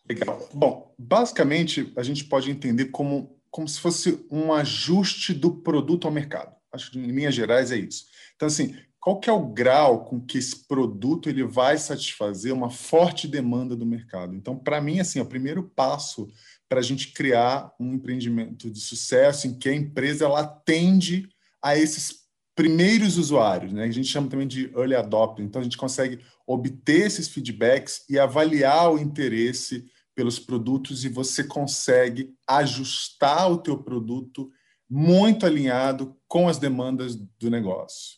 Legal. 0.07 0.49
Bom, 0.53 0.93
basicamente 0.97 1.91
a 1.95 2.03
gente 2.03 2.25
pode 2.25 2.51
entender 2.51 2.85
como, 2.85 3.39
como 3.49 3.67
se 3.67 3.79
fosse 3.79 4.25
um 4.29 4.51
ajuste 4.51 5.33
do 5.33 5.51
produto 5.51 6.07
ao 6.07 6.13
mercado. 6.13 6.55
Acho 6.71 6.91
que 6.91 6.99
em 6.99 7.07
linhas 7.07 7.35
gerais 7.35 7.71
é 7.71 7.77
isso. 7.77 8.05
Então, 8.35 8.47
assim, 8.47 8.75
qual 8.99 9.19
que 9.19 9.29
é 9.29 9.33
o 9.33 9.47
grau 9.47 10.05
com 10.05 10.19
que 10.19 10.37
esse 10.37 10.65
produto 10.67 11.29
ele 11.29 11.43
vai 11.43 11.77
satisfazer 11.77 12.53
uma 12.53 12.69
forte 12.69 13.27
demanda 13.27 13.75
do 13.75 13.85
mercado? 13.85 14.35
Então, 14.35 14.57
para 14.57 14.81
mim, 14.81 14.99
assim, 14.99 15.19
é 15.19 15.21
o 15.21 15.25
primeiro 15.25 15.63
passo 15.75 16.27
para 16.67 16.79
a 16.79 16.83
gente 16.83 17.11
criar 17.11 17.71
um 17.79 17.93
empreendimento 17.93 18.71
de 18.71 18.79
sucesso 18.79 19.45
em 19.45 19.57
que 19.57 19.69
a 19.69 19.75
empresa 19.75 20.25
ela 20.25 20.39
atende 20.39 21.29
a 21.61 21.77
esses 21.77 22.23
primeiros 22.55 23.17
usuários, 23.17 23.73
né? 23.73 23.83
A 23.83 23.91
gente 23.91 24.07
chama 24.07 24.29
também 24.29 24.47
de 24.47 24.71
early 24.75 24.95
adopter. 24.95 25.45
Então, 25.45 25.59
a 25.59 25.63
gente 25.63 25.77
consegue 25.77 26.19
obter 26.47 27.05
esses 27.05 27.27
feedbacks 27.27 28.05
e 28.09 28.17
avaliar 28.17 28.91
o 28.91 28.97
interesse 28.97 29.85
pelos 30.15 30.39
produtos 30.39 31.03
e 31.03 31.09
você 31.09 31.43
consegue 31.43 32.33
ajustar 32.47 33.51
o 33.51 33.57
teu 33.57 33.81
produto 33.81 34.51
muito 34.89 35.45
alinhado 35.45 36.15
com 36.27 36.47
as 36.47 36.57
demandas 36.57 37.15
do 37.15 37.49
negócio. 37.49 38.17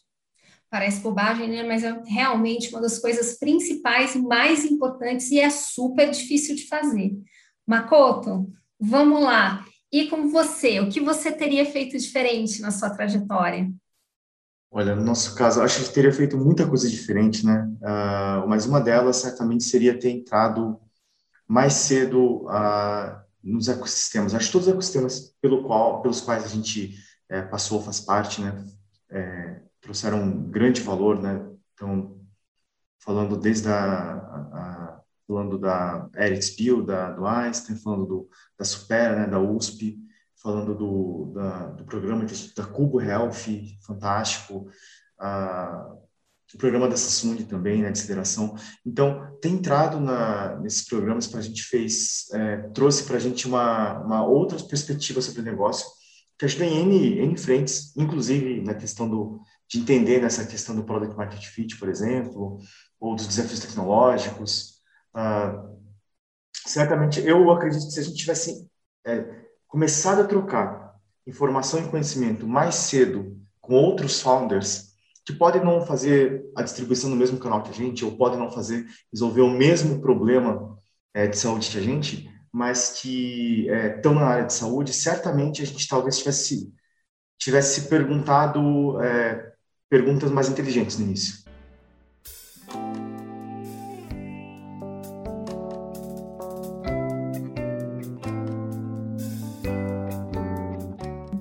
Parece 0.70 1.00
bobagem, 1.02 1.48
né? 1.48 1.64
Mas 1.64 1.84
é 1.84 2.04
realmente 2.06 2.70
uma 2.70 2.82
das 2.82 3.00
coisas 3.00 3.40
principais 3.40 4.16
e 4.16 4.20
mais 4.20 4.66
importantes 4.66 5.32
e 5.32 5.40
é 5.40 5.50
super 5.50 6.10
difícil 6.12 6.56
de 6.56 6.68
fazer. 6.68 7.18
Makoto, 7.66 8.52
vamos 8.80 9.24
lá. 9.24 9.66
E 9.92 10.10
com 10.10 10.28
você, 10.28 10.82
o 10.82 10.90
que 10.90 11.00
você 11.00 11.32
teria 11.32 11.66
feito 11.66 11.98
diferente 11.98 12.62
na 12.62 12.72
sua 12.72 12.90
trajetória? 12.90 13.72
Olha, 14.70 14.94
no 14.94 15.06
nosso 15.06 15.34
caso, 15.36 15.62
acho 15.62 15.86
que 15.86 15.94
teria 15.94 16.12
feito 16.12 16.38
muita 16.38 16.68
coisa 16.68 16.90
diferente, 16.90 17.46
né? 17.46 17.66
Uh, 17.82 18.46
mas 18.50 18.66
uma 18.66 18.82
delas 18.82 19.16
certamente 19.16 19.64
seria 19.64 19.98
ter 19.98 20.10
entrado 20.10 20.78
mais 21.48 21.74
cedo 21.74 22.46
uh, 22.48 23.20
nos 23.44 23.68
ecossistemas. 23.68 24.34
Acho 24.34 24.48
que 24.48 24.52
todos 24.52 24.68
os 24.68 24.74
ecossistemas 24.74 25.36
pelo 25.42 25.64
qual, 25.64 26.02
pelos 26.02 26.22
quais 26.22 26.44
a 26.44 26.48
gente 26.48 26.98
é, 27.30 27.42
passou, 27.42 27.82
faz 27.82 28.00
parte, 28.00 28.42
né, 28.42 28.66
é, 29.10 29.62
trouxeram 29.82 30.24
um 30.24 30.50
grande 30.50 30.82
valor, 30.82 31.22
né? 31.22 31.48
Então, 31.74 32.20
falando 33.00 33.38
desde 33.38 33.70
a, 33.70 34.14
a 34.14 35.02
falando 35.28 35.58
da 35.58 36.10
Ericsbill, 36.16 36.84
da 36.84 37.12
do 37.12 37.26
Einstein, 37.26 37.76
falando 37.78 38.06
do, 38.06 38.30
da 38.58 38.66
Supera, 38.66 39.16
né, 39.16 39.28
da 39.28 39.40
USP, 39.40 39.98
falando 40.36 40.76
do, 40.76 41.32
da, 41.34 41.68
do 41.68 41.86
programa 41.86 42.26
de, 42.26 42.54
da 42.54 42.66
Cubo 42.66 43.02
Health, 43.02 43.48
fantástico, 43.82 44.70
uh, 45.20 46.05
programa 46.58 46.88
da 46.88 46.98
Samsung 46.98 47.44
também, 47.44 47.82
né, 47.82 47.92
de 47.92 48.00
aceleração. 48.00 48.56
Então, 48.86 49.38
tem 49.42 49.54
entrado 49.54 50.00
na, 50.00 50.58
nesses 50.60 50.88
programas 50.88 51.28
para 51.28 51.40
a 51.40 51.44
gente 51.44 51.64
fez, 51.64 52.26
é, 52.34 52.58
trouxe 52.74 53.04
para 53.04 53.18
a 53.18 53.20
gente 53.20 53.48
uma, 53.48 54.00
uma 54.00 54.26
outra 54.26 54.58
perspectiva 54.64 55.22
sobre 55.22 55.42
o 55.42 55.44
negócio, 55.44 55.86
que 56.38 56.46
ajuda 56.46 56.66
em 56.66 56.82
N, 56.82 57.20
N 57.20 57.38
frentes, 57.38 57.96
inclusive 57.96 58.62
na 58.62 58.74
questão 58.74 59.10
do, 59.10 59.40
de 59.68 59.80
entender 59.80 60.22
nessa 60.22 60.46
questão 60.46 60.76
do 60.76 60.84
Product 60.84 61.16
Market 61.16 61.46
Fit, 61.46 61.78
por 61.78 61.90
exemplo, 61.90 62.60
ou 63.00 63.16
dos 63.16 63.28
desafios 63.28 63.60
tecnológicos. 63.60 64.76
Ah, 65.14 65.66
certamente, 66.66 67.22
eu 67.22 67.50
acredito 67.52 67.86
que 67.86 67.92
se 67.92 68.00
a 68.00 68.04
gente 68.04 68.18
tivesse 68.18 68.68
é, 69.06 69.46
começado 69.68 70.22
a 70.22 70.28
trocar 70.28 70.96
informação 71.26 71.80
e 71.80 71.90
conhecimento 71.90 72.48
mais 72.48 72.76
cedo 72.76 73.40
com 73.60 73.74
outros 73.74 74.22
founders, 74.22 74.95
que 75.26 75.34
podem 75.34 75.64
não 75.64 75.82
fazer 75.82 76.46
a 76.56 76.62
distribuição 76.62 77.10
no 77.10 77.16
mesmo 77.16 77.40
canal 77.40 77.64
que 77.64 77.72
a 77.72 77.74
gente, 77.74 78.06
ou 78.06 78.16
podem 78.16 78.38
não 78.38 78.52
fazer, 78.52 78.86
resolver 79.12 79.42
o 79.42 79.50
mesmo 79.50 80.00
problema 80.00 80.78
é, 81.14 81.26
de 81.26 81.38
saúde 81.38 81.72
que 81.72 81.78
a 81.80 81.82
gente, 81.82 82.30
mas 82.54 83.00
que 83.02 83.68
estão 83.96 84.14
é, 84.14 84.16
na 84.16 84.28
área 84.28 84.46
de 84.46 84.54
saúde, 84.54 84.94
certamente 84.94 85.64
a 85.64 85.66
gente 85.66 85.88
talvez 85.88 86.20
tivesse, 86.20 86.72
tivesse 87.40 87.90
perguntado 87.90 89.02
é, 89.02 89.52
perguntas 89.90 90.30
mais 90.30 90.48
inteligentes 90.48 91.00
no 91.00 91.06
início. 91.06 91.44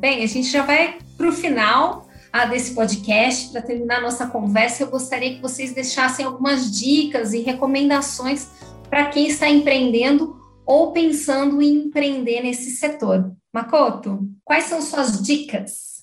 Bem, 0.01 0.25
a 0.25 0.27
gente 0.27 0.49
já 0.49 0.65
vai 0.65 0.99
para 1.17 1.29
o 1.29 1.33
final 1.33 2.04
a 2.35 2.47
desse 2.47 2.75
podcast, 2.75 3.53
para 3.53 3.63
terminar 3.63 4.03
nossa 4.03 4.27
conversa, 4.27 4.83
eu 4.83 4.91
gostaria 4.91 5.37
que 5.37 5.41
vocês 5.41 5.73
deixassem 5.73 6.25
algumas 6.25 6.69
dicas 6.77 7.33
e 7.33 7.39
recomendações 7.39 8.49
para 8.91 9.09
quem 9.09 9.29
está 9.29 9.49
empreendendo 9.49 10.37
ou 10.67 10.91
pensando 10.91 11.63
em 11.63 11.87
empreender 11.87 12.41
nesse 12.43 12.73
setor. 12.73 13.33
Makoto, 13.53 14.29
quais 14.43 14.65
são 14.65 14.83
suas 14.83 15.23
dicas? 15.23 16.03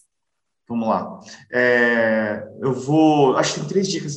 Vamos 0.70 0.88
lá. 0.88 1.20
É, 1.52 2.48
eu 2.62 2.74
vou. 2.74 3.36
Acho 3.36 3.56
que 3.56 3.60
tem 3.60 3.68
três 3.68 3.90
dicas 3.90 4.16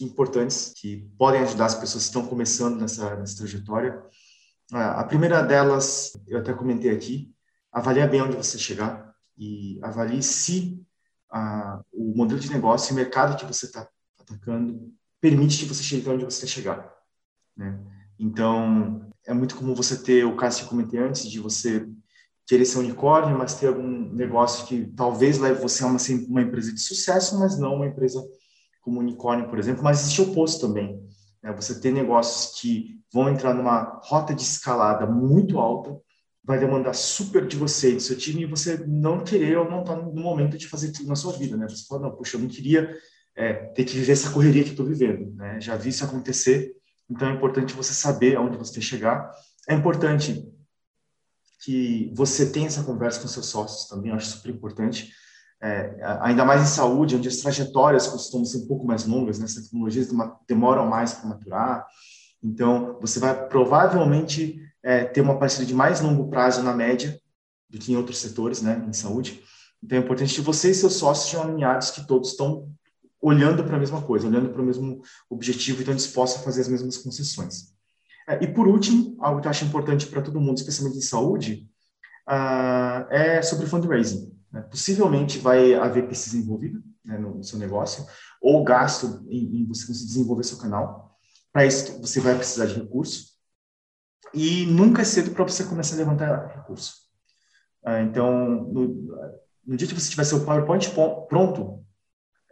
importantes 0.00 0.72
que 0.76 0.98
podem 1.18 1.40
ajudar 1.40 1.66
as 1.66 1.74
pessoas 1.74 2.04
que 2.04 2.10
estão 2.10 2.28
começando 2.28 2.78
nessa, 2.78 3.16
nessa 3.16 3.38
trajetória. 3.38 4.00
A 4.72 5.02
primeira 5.02 5.42
delas, 5.42 6.12
eu 6.28 6.38
até 6.38 6.52
comentei 6.52 6.92
aqui, 6.92 7.28
avalie 7.72 8.06
bem 8.06 8.22
onde 8.22 8.36
você 8.36 8.56
chegar 8.56 9.12
e 9.36 9.80
avalie 9.82 10.22
se 10.22 10.85
a, 11.30 11.80
o 11.92 12.16
modelo 12.16 12.40
de 12.40 12.50
negócio 12.50 12.90
e 12.90 12.92
o 12.92 12.96
mercado 12.96 13.36
que 13.36 13.46
você 13.46 13.66
está 13.66 13.88
atacando 14.20 14.92
permite 15.20 15.58
que 15.58 15.64
você 15.64 15.82
chegue 15.82 16.08
onde 16.08 16.24
você 16.24 16.42
quer 16.42 16.46
chegar. 16.46 16.94
Né? 17.56 17.78
Então, 18.18 19.10
é 19.26 19.34
muito 19.34 19.56
comum 19.56 19.74
você 19.74 19.96
ter 19.96 20.24
o 20.24 20.36
caso 20.36 20.58
que 20.58 20.64
eu 20.64 20.68
comentei 20.68 21.00
antes, 21.00 21.28
de 21.28 21.40
você 21.40 21.88
querer 22.46 22.64
ser 22.64 22.78
unicórnio, 22.78 23.36
mas 23.36 23.54
ter 23.54 23.66
algum 23.66 24.12
negócio 24.12 24.66
que 24.66 24.86
talvez 24.96 25.38
leve 25.38 25.60
você 25.60 25.82
a 25.82 25.86
uma, 25.88 25.98
uma 26.28 26.42
empresa 26.42 26.72
de 26.72 26.80
sucesso, 26.80 27.38
mas 27.38 27.58
não 27.58 27.74
uma 27.74 27.86
empresa 27.86 28.22
como 28.80 29.00
unicórnio, 29.00 29.48
por 29.48 29.58
exemplo. 29.58 29.82
Mas 29.82 30.00
existe 30.00 30.22
o 30.22 30.30
oposto 30.30 30.68
também. 30.68 31.02
Né? 31.42 31.52
Você 31.52 31.80
ter 31.80 31.92
negócios 31.92 32.60
que 32.60 33.00
vão 33.12 33.28
entrar 33.28 33.52
numa 33.52 34.00
rota 34.04 34.32
de 34.32 34.42
escalada 34.42 35.06
muito 35.06 35.58
alta, 35.58 36.00
vai 36.46 36.60
demandar 36.60 36.94
super 36.94 37.44
de 37.44 37.56
você 37.56 37.92
do 37.92 38.00
seu 38.00 38.16
time, 38.16 38.42
e 38.42 38.46
você 38.46 38.78
não 38.86 39.24
querer 39.24 39.58
ou 39.58 39.68
não 39.68 39.82
tá 39.82 39.96
no 39.96 40.14
momento 40.14 40.56
de 40.56 40.68
fazer 40.68 40.92
tudo 40.92 41.08
na 41.08 41.16
sua 41.16 41.32
vida. 41.32 41.56
Né? 41.56 41.68
Você 41.68 41.84
fala, 41.88 42.02
não, 42.02 42.12
puxa, 42.12 42.36
eu 42.36 42.40
não 42.40 42.46
queria 42.48 42.96
é, 43.34 43.52
ter 43.52 43.84
que 43.84 43.96
viver 43.96 44.12
essa 44.12 44.30
correria 44.30 44.62
que 44.62 44.70
estou 44.70 44.86
vivendo. 44.86 45.34
Né? 45.34 45.60
Já 45.60 45.76
vi 45.76 45.88
isso 45.88 46.04
acontecer, 46.04 46.72
então 47.10 47.28
é 47.28 47.32
importante 47.32 47.74
você 47.74 47.92
saber 47.92 48.36
aonde 48.36 48.56
você 48.56 48.74
quer 48.74 48.80
chegar. 48.80 49.28
É 49.68 49.74
importante 49.74 50.48
que 51.64 52.12
você 52.14 52.48
tenha 52.48 52.68
essa 52.68 52.84
conversa 52.84 53.20
com 53.20 53.26
seus 53.26 53.46
sócios 53.46 53.88
também, 53.88 54.12
acho 54.12 54.28
super 54.28 54.52
importante. 54.52 55.10
É, 55.60 55.98
ainda 56.20 56.44
mais 56.44 56.62
em 56.62 56.66
saúde, 56.66 57.16
onde 57.16 57.26
as 57.26 57.38
trajetórias 57.38 58.06
costumam 58.06 58.44
ser 58.44 58.58
um 58.58 58.68
pouco 58.68 58.86
mais 58.86 59.04
longas, 59.04 59.40
né? 59.40 59.46
as 59.46 59.54
tecnologias 59.54 60.08
demoram 60.46 60.86
mais 60.86 61.12
para 61.12 61.28
maturar. 61.28 61.86
Então, 62.40 62.96
você 63.00 63.18
vai 63.18 63.48
provavelmente 63.48 64.62
é, 64.86 65.04
ter 65.04 65.20
uma 65.20 65.36
parceria 65.36 65.66
de 65.66 65.74
mais 65.74 66.00
longo 66.00 66.30
prazo 66.30 66.62
na 66.62 66.72
média 66.72 67.20
do 67.68 67.76
que 67.76 67.92
em 67.92 67.96
outros 67.96 68.18
setores, 68.18 68.62
né, 68.62 68.84
em 68.86 68.92
saúde. 68.92 69.42
Então, 69.82 69.98
é 69.98 70.00
importante 70.00 70.32
que 70.32 70.40
você 70.40 70.70
e 70.70 70.74
seus 70.74 70.94
sócios 70.94 71.28
sejam 71.28 71.42
alinhados, 71.42 71.90
que 71.90 72.06
todos 72.06 72.30
estão 72.30 72.70
olhando 73.20 73.64
para 73.64 73.74
a 73.74 73.80
mesma 73.80 74.00
coisa, 74.00 74.28
olhando 74.28 74.50
para 74.50 74.62
o 74.62 74.64
mesmo 74.64 75.02
objetivo 75.28 75.78
e 75.78 75.80
estão 75.80 75.94
dispostos 75.94 76.40
a 76.40 76.44
fazer 76.44 76.60
as 76.60 76.68
mesmas 76.68 76.98
concessões. 76.98 77.74
É, 78.28 78.44
e 78.44 78.46
por 78.46 78.68
último, 78.68 79.16
algo 79.18 79.40
que 79.40 79.48
eu 79.48 79.50
acho 79.50 79.64
importante 79.64 80.06
para 80.06 80.22
todo 80.22 80.40
mundo, 80.40 80.58
especialmente 80.58 80.98
em 80.98 81.02
saúde, 81.02 81.68
uh, 82.28 83.10
é 83.10 83.42
sobre 83.42 83.66
fundraising. 83.66 84.32
Né? 84.52 84.60
Possivelmente 84.62 85.38
vai 85.40 85.74
haver 85.74 86.06
pesquisa 86.06 86.38
envolvida 86.38 86.80
né, 87.04 87.18
no, 87.18 87.42
seu 87.42 87.58
negócio, 87.58 88.06
ou 88.40 88.62
gasto 88.62 89.26
em, 89.28 89.62
em 89.62 89.66
você 89.66 89.90
desenvolver 89.90 90.44
seu 90.44 90.58
canal. 90.58 91.18
Para 91.52 91.66
isso, 91.66 92.00
você 92.00 92.20
vai 92.20 92.36
precisar 92.36 92.66
de 92.66 92.74
recursos. 92.74 93.35
E 94.34 94.66
nunca 94.66 95.02
é 95.02 95.04
cedo 95.04 95.30
para 95.30 95.44
você 95.44 95.64
começar 95.64 95.94
a 95.94 95.98
levantar 95.98 96.56
recurso. 96.56 97.06
Uh, 97.84 98.02
então, 98.02 98.46
no, 98.64 99.32
no, 99.66 99.76
dia 99.76 99.86
que 99.86 99.94
você 99.94 100.10
tiver 100.10 100.24
seu 100.24 100.44
PowerPoint 100.44 100.90
pronto, 101.28 101.84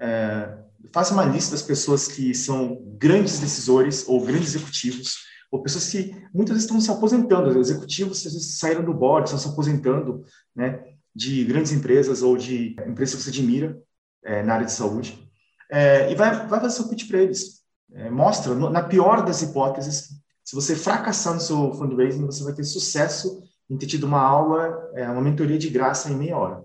é, 0.00 0.58
faça 0.92 1.12
uma 1.12 1.24
lista 1.24 1.52
das 1.52 1.62
pessoas 1.62 2.06
que 2.08 2.34
são 2.34 2.82
grandes 2.98 3.40
decisores 3.40 4.08
ou 4.08 4.24
grandes 4.24 4.54
executivos 4.54 5.24
ou 5.50 5.62
pessoas 5.62 5.88
que 5.88 6.10
muitas 6.34 6.56
vezes 6.56 6.64
estão 6.64 6.80
se 6.80 6.90
aposentando, 6.90 7.58
executivos 7.58 8.26
às 8.26 8.32
vezes 8.32 8.58
saíram 8.58 8.84
do 8.84 8.92
board, 8.92 9.28
estão 9.28 9.38
se 9.38 9.48
aposentando, 9.48 10.24
né, 10.54 10.82
de 11.14 11.44
grandes 11.44 11.70
empresas 11.70 12.22
ou 12.22 12.36
de 12.36 12.74
empresas 12.86 13.14
que 13.14 13.22
você 13.22 13.30
admira 13.30 13.80
é, 14.24 14.42
na 14.42 14.54
área 14.54 14.66
de 14.66 14.72
saúde, 14.72 15.30
é, 15.70 16.10
e 16.10 16.14
vai, 16.16 16.46
vai 16.48 16.60
fazer 16.60 16.74
seu 16.74 16.88
pitch 16.88 17.06
para 17.08 17.20
eles. 17.20 17.62
É, 17.92 18.10
mostra, 18.10 18.52
no, 18.52 18.68
na 18.68 18.82
pior 18.82 19.24
das 19.24 19.42
hipóteses, 19.42 20.08
se 20.44 20.54
você 20.54 20.76
fracassar 20.76 21.34
no 21.34 21.40
seu 21.40 21.72
fundraising, 21.72 22.26
você 22.26 22.44
vai 22.44 22.52
ter 22.52 22.64
sucesso 22.64 23.42
em 23.68 23.78
ter 23.78 23.86
tido 23.86 24.04
uma 24.04 24.20
aula, 24.20 24.90
é, 24.94 25.08
uma 25.08 25.22
mentoria 25.22 25.58
de 25.58 25.70
graça 25.70 26.10
em 26.10 26.16
meia 26.16 26.36
hora. 26.36 26.64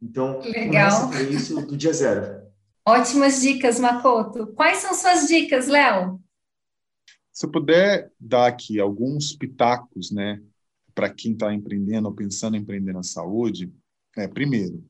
Então, 0.00 0.40
Legal. 0.40 1.08
começa 1.08 1.22
isso 1.22 1.66
do 1.66 1.76
dia 1.76 1.92
zero. 1.92 2.46
Ótimas 2.86 3.40
dicas, 3.40 3.80
Makoto. 3.80 4.46
Quais 4.54 4.78
são 4.78 4.94
suas 4.94 5.26
dicas, 5.26 5.66
Léo? 5.66 6.20
Se 7.32 7.44
eu 7.44 7.50
puder 7.50 8.12
dar 8.18 8.46
aqui 8.46 8.78
alguns 8.78 9.34
pitacos, 9.34 10.12
né, 10.12 10.40
para 10.94 11.10
quem 11.10 11.32
está 11.32 11.52
empreendendo 11.52 12.06
ou 12.08 12.14
pensando 12.14 12.56
em 12.56 12.60
empreender 12.60 12.92
na 12.92 13.02
saúde, 13.02 13.72
é, 14.16 14.28
primeiro, 14.28 14.84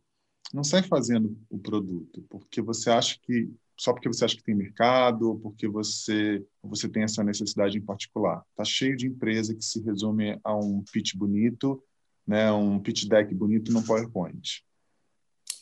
não 0.52 0.62
sai 0.62 0.82
fazendo 0.82 1.36
o 1.48 1.58
produto 1.58 2.24
porque 2.28 2.60
você 2.60 2.90
acha 2.90 3.18
que 3.22 3.50
só 3.76 3.92
porque 3.92 4.08
você 4.08 4.24
acha 4.24 4.36
que 4.36 4.42
tem 4.42 4.54
mercado 4.54 5.38
porque 5.42 5.68
você 5.68 6.44
você 6.62 6.88
tem 6.88 7.02
essa 7.02 7.22
necessidade 7.22 7.76
em 7.76 7.82
particular. 7.82 8.42
Tá 8.56 8.64
cheio 8.64 8.96
de 8.96 9.06
empresa 9.06 9.54
que 9.54 9.64
se 9.64 9.80
resume 9.82 10.38
a 10.42 10.56
um 10.56 10.82
pitch 10.92 11.14
bonito, 11.14 11.82
né, 12.26 12.50
um 12.50 12.78
pitch 12.78 13.04
deck 13.06 13.32
bonito 13.34 13.72
no 13.72 13.82
PowerPoint 13.82 14.64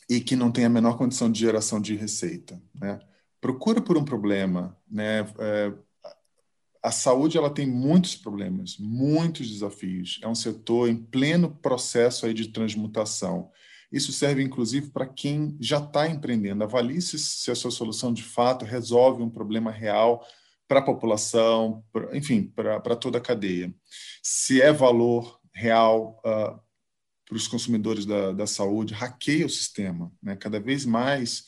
e 0.09 0.19
que 0.19 0.35
não 0.35 0.51
tem 0.51 0.65
a 0.65 0.69
menor 0.69 0.97
condição 0.97 1.31
de 1.31 1.39
geração 1.39 1.81
de 1.81 1.95
receita, 1.95 2.61
né? 2.73 2.99
Procura 3.41 3.81
por 3.81 3.97
um 3.97 4.05
problema, 4.05 4.77
né? 4.89 5.21
É, 5.39 5.73
a 6.81 6.91
saúde 6.91 7.37
ela 7.37 7.49
tem 7.49 7.65
muitos 7.65 8.15
problemas, 8.15 8.77
muitos 8.77 9.49
desafios. 9.49 10.19
É 10.21 10.27
um 10.27 10.35
setor 10.35 10.87
em 10.87 10.95
pleno 10.95 11.49
processo 11.49 12.25
aí 12.25 12.33
de 12.33 12.49
transmutação. 12.49 13.49
Isso 13.91 14.11
serve 14.11 14.43
inclusive 14.43 14.89
para 14.91 15.05
quem 15.05 15.57
já 15.59 15.77
está 15.77 16.07
empreendendo. 16.07 16.63
Avalie 16.63 17.01
se, 17.01 17.17
se 17.17 17.51
a 17.51 17.55
sua 17.55 17.71
solução 17.71 18.13
de 18.13 18.23
fato 18.23 18.65
resolve 18.65 19.21
um 19.21 19.29
problema 19.29 19.71
real 19.71 20.25
para 20.67 20.79
a 20.79 20.83
população, 20.83 21.83
pra, 21.91 22.15
enfim, 22.17 22.43
para 22.43 22.95
toda 22.95 23.17
a 23.17 23.21
cadeia. 23.21 23.73
Se 24.23 24.61
é 24.61 24.71
valor 24.71 25.39
real 25.53 26.19
uh, 26.19 26.59
para 27.25 27.35
os 27.35 27.47
consumidores 27.47 28.05
da, 28.05 28.31
da 28.31 28.47
saúde, 28.47 28.93
hackeia 28.93 29.45
o 29.45 29.49
sistema. 29.49 30.11
Né? 30.21 30.35
Cada 30.35 30.59
vez 30.59 30.85
mais 30.85 31.45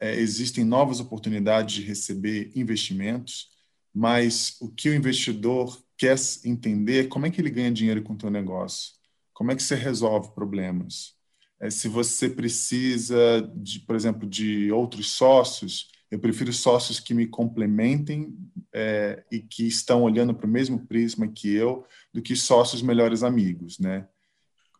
é, 0.00 0.14
existem 0.14 0.64
novas 0.64 1.00
oportunidades 1.00 1.76
de 1.76 1.82
receber 1.82 2.52
investimentos 2.54 3.48
mas 3.98 4.56
o 4.60 4.70
que 4.70 4.88
o 4.88 4.94
investidor 4.94 5.76
quer 5.96 6.16
entender 6.44 7.06
é 7.06 7.08
como 7.08 7.26
é 7.26 7.30
que 7.30 7.40
ele 7.40 7.50
ganha 7.50 7.72
dinheiro 7.72 8.00
com 8.02 8.12
o 8.12 8.16
teu 8.16 8.30
negócio, 8.30 8.92
como 9.34 9.50
é 9.50 9.56
que 9.56 9.62
você 9.62 9.74
resolve 9.74 10.32
problemas. 10.36 11.16
É, 11.60 11.70
se 11.70 11.88
você 11.88 12.28
precisa, 12.28 13.50
de, 13.56 13.80
por 13.80 13.96
exemplo, 13.96 14.28
de 14.28 14.70
outros 14.70 15.10
sócios, 15.12 15.88
eu 16.10 16.18
prefiro 16.18 16.52
sócios 16.52 17.00
que 17.00 17.12
me 17.12 17.26
complementem 17.26 18.34
é, 18.72 19.24
e 19.30 19.40
que 19.40 19.66
estão 19.66 20.02
olhando 20.02 20.34
para 20.34 20.46
o 20.46 20.50
mesmo 20.50 20.86
prisma 20.86 21.28
que 21.28 21.52
eu, 21.52 21.84
do 22.12 22.22
que 22.22 22.34
sócios 22.36 22.80
melhores 22.80 23.22
amigos, 23.22 23.78
né? 23.78 24.08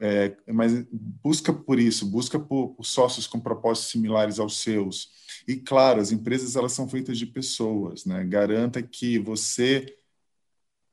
É, 0.01 0.37
mas 0.47 0.87
busca 0.93 1.53
por 1.53 1.79
isso, 1.79 2.07
busca 2.07 2.39
por, 2.39 2.69
por, 2.69 2.85
sócios 2.85 3.27
com 3.27 3.41
propósitos 3.41 3.91
similares 3.91 4.39
aos 4.39 4.59
seus. 4.59 5.11
E 5.47 5.57
claro, 5.57 6.01
as 6.01 6.13
empresas 6.13 6.55
elas 6.55 6.73
são 6.73 6.89
feitas 6.89 7.19
de 7.19 7.27
pessoas, 7.27 8.05
né? 8.05 8.25
Garanta 8.25 8.81
que 8.81 9.19
você 9.19 9.98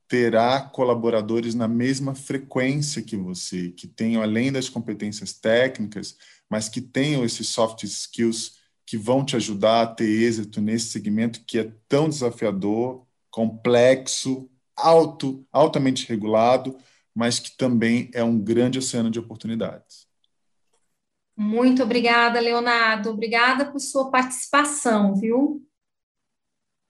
terá 0.08 0.60
colaboradores 0.60 1.54
na 1.54 1.66
mesma 1.66 2.14
frequência 2.14 3.02
que 3.02 3.16
você, 3.16 3.70
que 3.70 3.86
tenham 3.86 4.22
além 4.22 4.52
das 4.52 4.68
competências 4.68 5.32
técnicas, 5.32 6.16
mas 6.48 6.68
que 6.68 6.80
tenham 6.80 7.24
esses 7.24 7.48
soft 7.48 7.82
skills 7.82 8.56
que 8.86 8.96
vão 8.96 9.24
te 9.24 9.34
ajudar 9.34 9.82
a 9.82 9.86
ter 9.86 10.08
êxito 10.08 10.60
nesse 10.60 10.86
segmento 10.86 11.44
que 11.44 11.58
é 11.58 11.72
tão 11.88 12.08
desafiador, 12.08 13.04
complexo, 13.30 14.48
alto, 14.76 15.44
altamente 15.52 16.06
regulado, 16.08 16.76
mas 17.14 17.38
que 17.38 17.56
também 17.56 18.10
é 18.14 18.22
um 18.22 18.38
grande 18.38 18.78
oceano 18.78 19.10
de 19.10 19.18
oportunidades. 19.18 20.06
Muito 21.36 21.82
obrigada, 21.82 22.40
Leonardo. 22.40 23.10
Obrigada 23.10 23.70
por 23.70 23.80
sua 23.80 24.10
participação, 24.10 25.14
viu? 25.14 25.66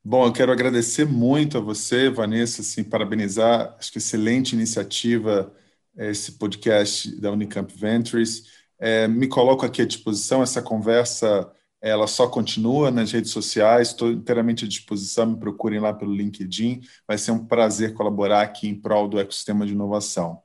Bom, 0.08 0.24
eu 0.24 0.32
quero 0.32 0.52
agradecer 0.52 1.04
muito 1.04 1.58
a 1.58 1.60
você, 1.60 2.08
Vanessa, 2.08 2.62
assim, 2.62 2.84
parabenizar, 2.84 3.74
acho 3.76 3.90
que 3.90 3.98
excelente 3.98 4.52
iniciativa 4.52 5.52
eh, 5.96 6.10
esse 6.12 6.38
podcast 6.38 7.20
da 7.20 7.32
Unicamp 7.32 7.74
Ventures. 7.76 8.44
É, 8.78 9.08
me 9.08 9.26
coloco 9.26 9.66
aqui 9.66 9.82
à 9.82 9.84
disposição, 9.84 10.44
essa 10.44 10.62
conversa 10.62 11.52
ela 11.80 12.06
só 12.06 12.28
continua 12.28 12.88
nas 12.88 13.10
redes 13.10 13.32
sociais, 13.32 13.88
estou 13.88 14.12
inteiramente 14.12 14.64
à 14.64 14.68
disposição, 14.68 15.26
me 15.26 15.40
procurem 15.40 15.80
lá 15.80 15.92
pelo 15.92 16.14
LinkedIn, 16.14 16.82
vai 17.04 17.18
ser 17.18 17.32
um 17.32 17.44
prazer 17.44 17.92
colaborar 17.92 18.42
aqui 18.42 18.68
em 18.68 18.80
prol 18.80 19.08
do 19.08 19.18
ecossistema 19.18 19.66
de 19.66 19.72
inovação. 19.72 20.40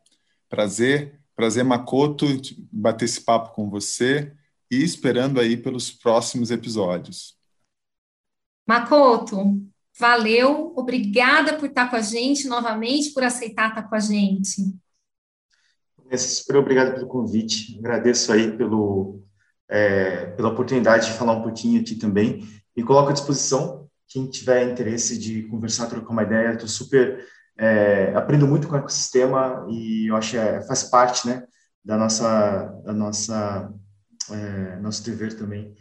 Prazer, 0.49 1.21
prazer 1.35 1.63
Makoto, 1.63 2.25
bater 2.71 3.05
esse 3.05 3.21
papo 3.21 3.53
com 3.53 3.69
você 3.69 4.33
e 4.71 4.83
esperando 4.83 5.39
aí 5.39 5.55
pelos 5.55 5.91
próximos 5.91 6.49
episódios. 6.49 7.39
Makoto, 8.67 9.61
valeu, 9.99 10.73
obrigada 10.75 11.57
por 11.57 11.69
estar 11.69 11.89
com 11.89 11.95
a 11.95 12.01
gente 12.01 12.47
novamente, 12.47 13.11
por 13.11 13.23
aceitar 13.23 13.69
estar 13.69 13.83
com 13.83 13.95
a 13.95 13.99
gente. 13.99 14.73
Super 16.17 16.57
obrigado 16.57 16.93
pelo 16.93 17.07
convite, 17.07 17.77
agradeço 17.79 18.31
aí 18.31 18.55
pelo 18.57 19.21
é, 19.69 20.25
pela 20.31 20.49
oportunidade 20.49 21.07
de 21.07 21.13
falar 21.13 21.33
um 21.33 21.41
pouquinho 21.41 21.79
aqui 21.79 21.95
também. 21.95 22.45
E 22.75 22.83
coloco 22.83 23.09
à 23.09 23.13
disposição 23.13 23.89
quem 24.07 24.29
tiver 24.29 24.69
interesse 24.69 25.17
de 25.17 25.43
conversar, 25.43 25.87
trocar 25.87 26.11
uma 26.11 26.23
ideia, 26.23 26.51
estou 26.51 26.67
super 26.67 27.25
é, 27.57 28.13
aprendo 28.13 28.45
muito 28.45 28.67
com 28.67 28.75
o 28.75 28.77
ecossistema 28.77 29.65
e 29.69 30.09
eu 30.09 30.15
acho 30.15 30.31
que 30.31 30.37
é, 30.37 30.61
faz 30.63 30.83
parte, 30.83 31.27
né, 31.27 31.45
da 31.83 31.97
nossa 31.97 32.65
da 32.83 32.93
nossa 32.93 33.73
é, 34.29 34.75
nosso 34.77 35.03
dever 35.03 35.37
também 35.37 35.73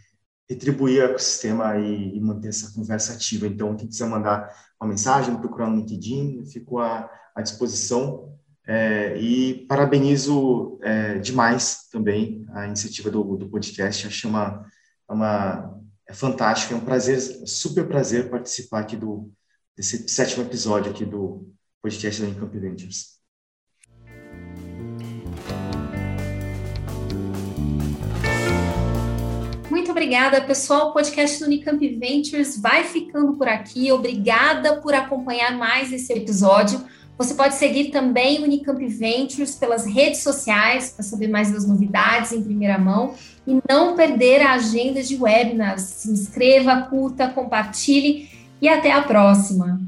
retribuir 0.51 1.01
o 1.01 1.05
ecossistema 1.05 1.79
e, 1.79 2.17
e, 2.17 2.21
manter 2.21 2.49
essa 2.49 2.73
conversa 2.75 3.13
ativa. 3.13 3.47
Então, 3.47 3.77
quem 3.77 3.87
quiser 3.87 4.09
mandar 4.09 4.53
uma 4.81 4.91
mensagem, 4.91 5.37
procurar 5.37 5.71
no 5.71 5.77
LinkedIn, 5.77 6.45
fico 6.45 6.81
à, 6.81 7.09
à 7.37 7.41
disposição. 7.41 8.37
É, 8.67 9.17
e 9.17 9.65
parabenizo 9.67 10.79
é, 10.83 11.19
demais 11.19 11.89
também 11.91 12.45
a 12.51 12.67
iniciativa 12.67 13.11
do, 13.11 13.37
do 13.37 13.49
podcast. 13.49 14.09
Acho 14.09 14.29
uma, 14.29 14.67
uma 15.09 15.81
é 16.09 16.13
fantástico, 16.13 16.75
é 16.75 16.77
um 16.77 16.85
prazer, 16.85 17.21
super 17.47 17.87
prazer 17.87 18.29
participar 18.29 18.81
aqui 18.81 18.97
do 18.97 19.33
desse 19.77 20.09
sétimo 20.09 20.45
episódio 20.45 20.91
aqui 20.91 21.07
do 21.07 21.49
podcast 21.81 22.21
da 22.21 22.29
Incamp 22.29 22.53
Ventures. 22.53 23.20
Obrigada, 30.01 30.41
pessoal. 30.41 30.89
O 30.89 30.93
podcast 30.95 31.39
do 31.39 31.45
Unicamp 31.45 31.87
Ventures 31.87 32.59
vai 32.59 32.85
ficando 32.85 33.35
por 33.35 33.47
aqui. 33.47 33.93
Obrigada 33.93 34.77
por 34.77 34.95
acompanhar 34.95 35.55
mais 35.59 35.93
esse 35.93 36.11
episódio. 36.15 36.83
Você 37.19 37.35
pode 37.35 37.55
seguir 37.57 37.91
também 37.91 38.41
o 38.41 38.45
Unicamp 38.45 38.83
Ventures 38.87 39.57
pelas 39.57 39.85
redes 39.85 40.23
sociais 40.23 40.89
para 40.89 41.05
saber 41.05 41.29
mais 41.29 41.53
das 41.53 41.69
novidades 41.69 42.33
em 42.33 42.43
primeira 42.43 42.79
mão 42.79 43.13
e 43.47 43.61
não 43.69 43.95
perder 43.95 44.41
a 44.41 44.55
agenda 44.55 45.03
de 45.03 45.23
webinars. 45.23 45.83
Se 45.83 46.11
inscreva, 46.11 46.81
curta, 46.89 47.29
compartilhe 47.29 48.31
e 48.59 48.71
até 48.71 48.93
a 48.93 49.03
próxima. 49.03 49.79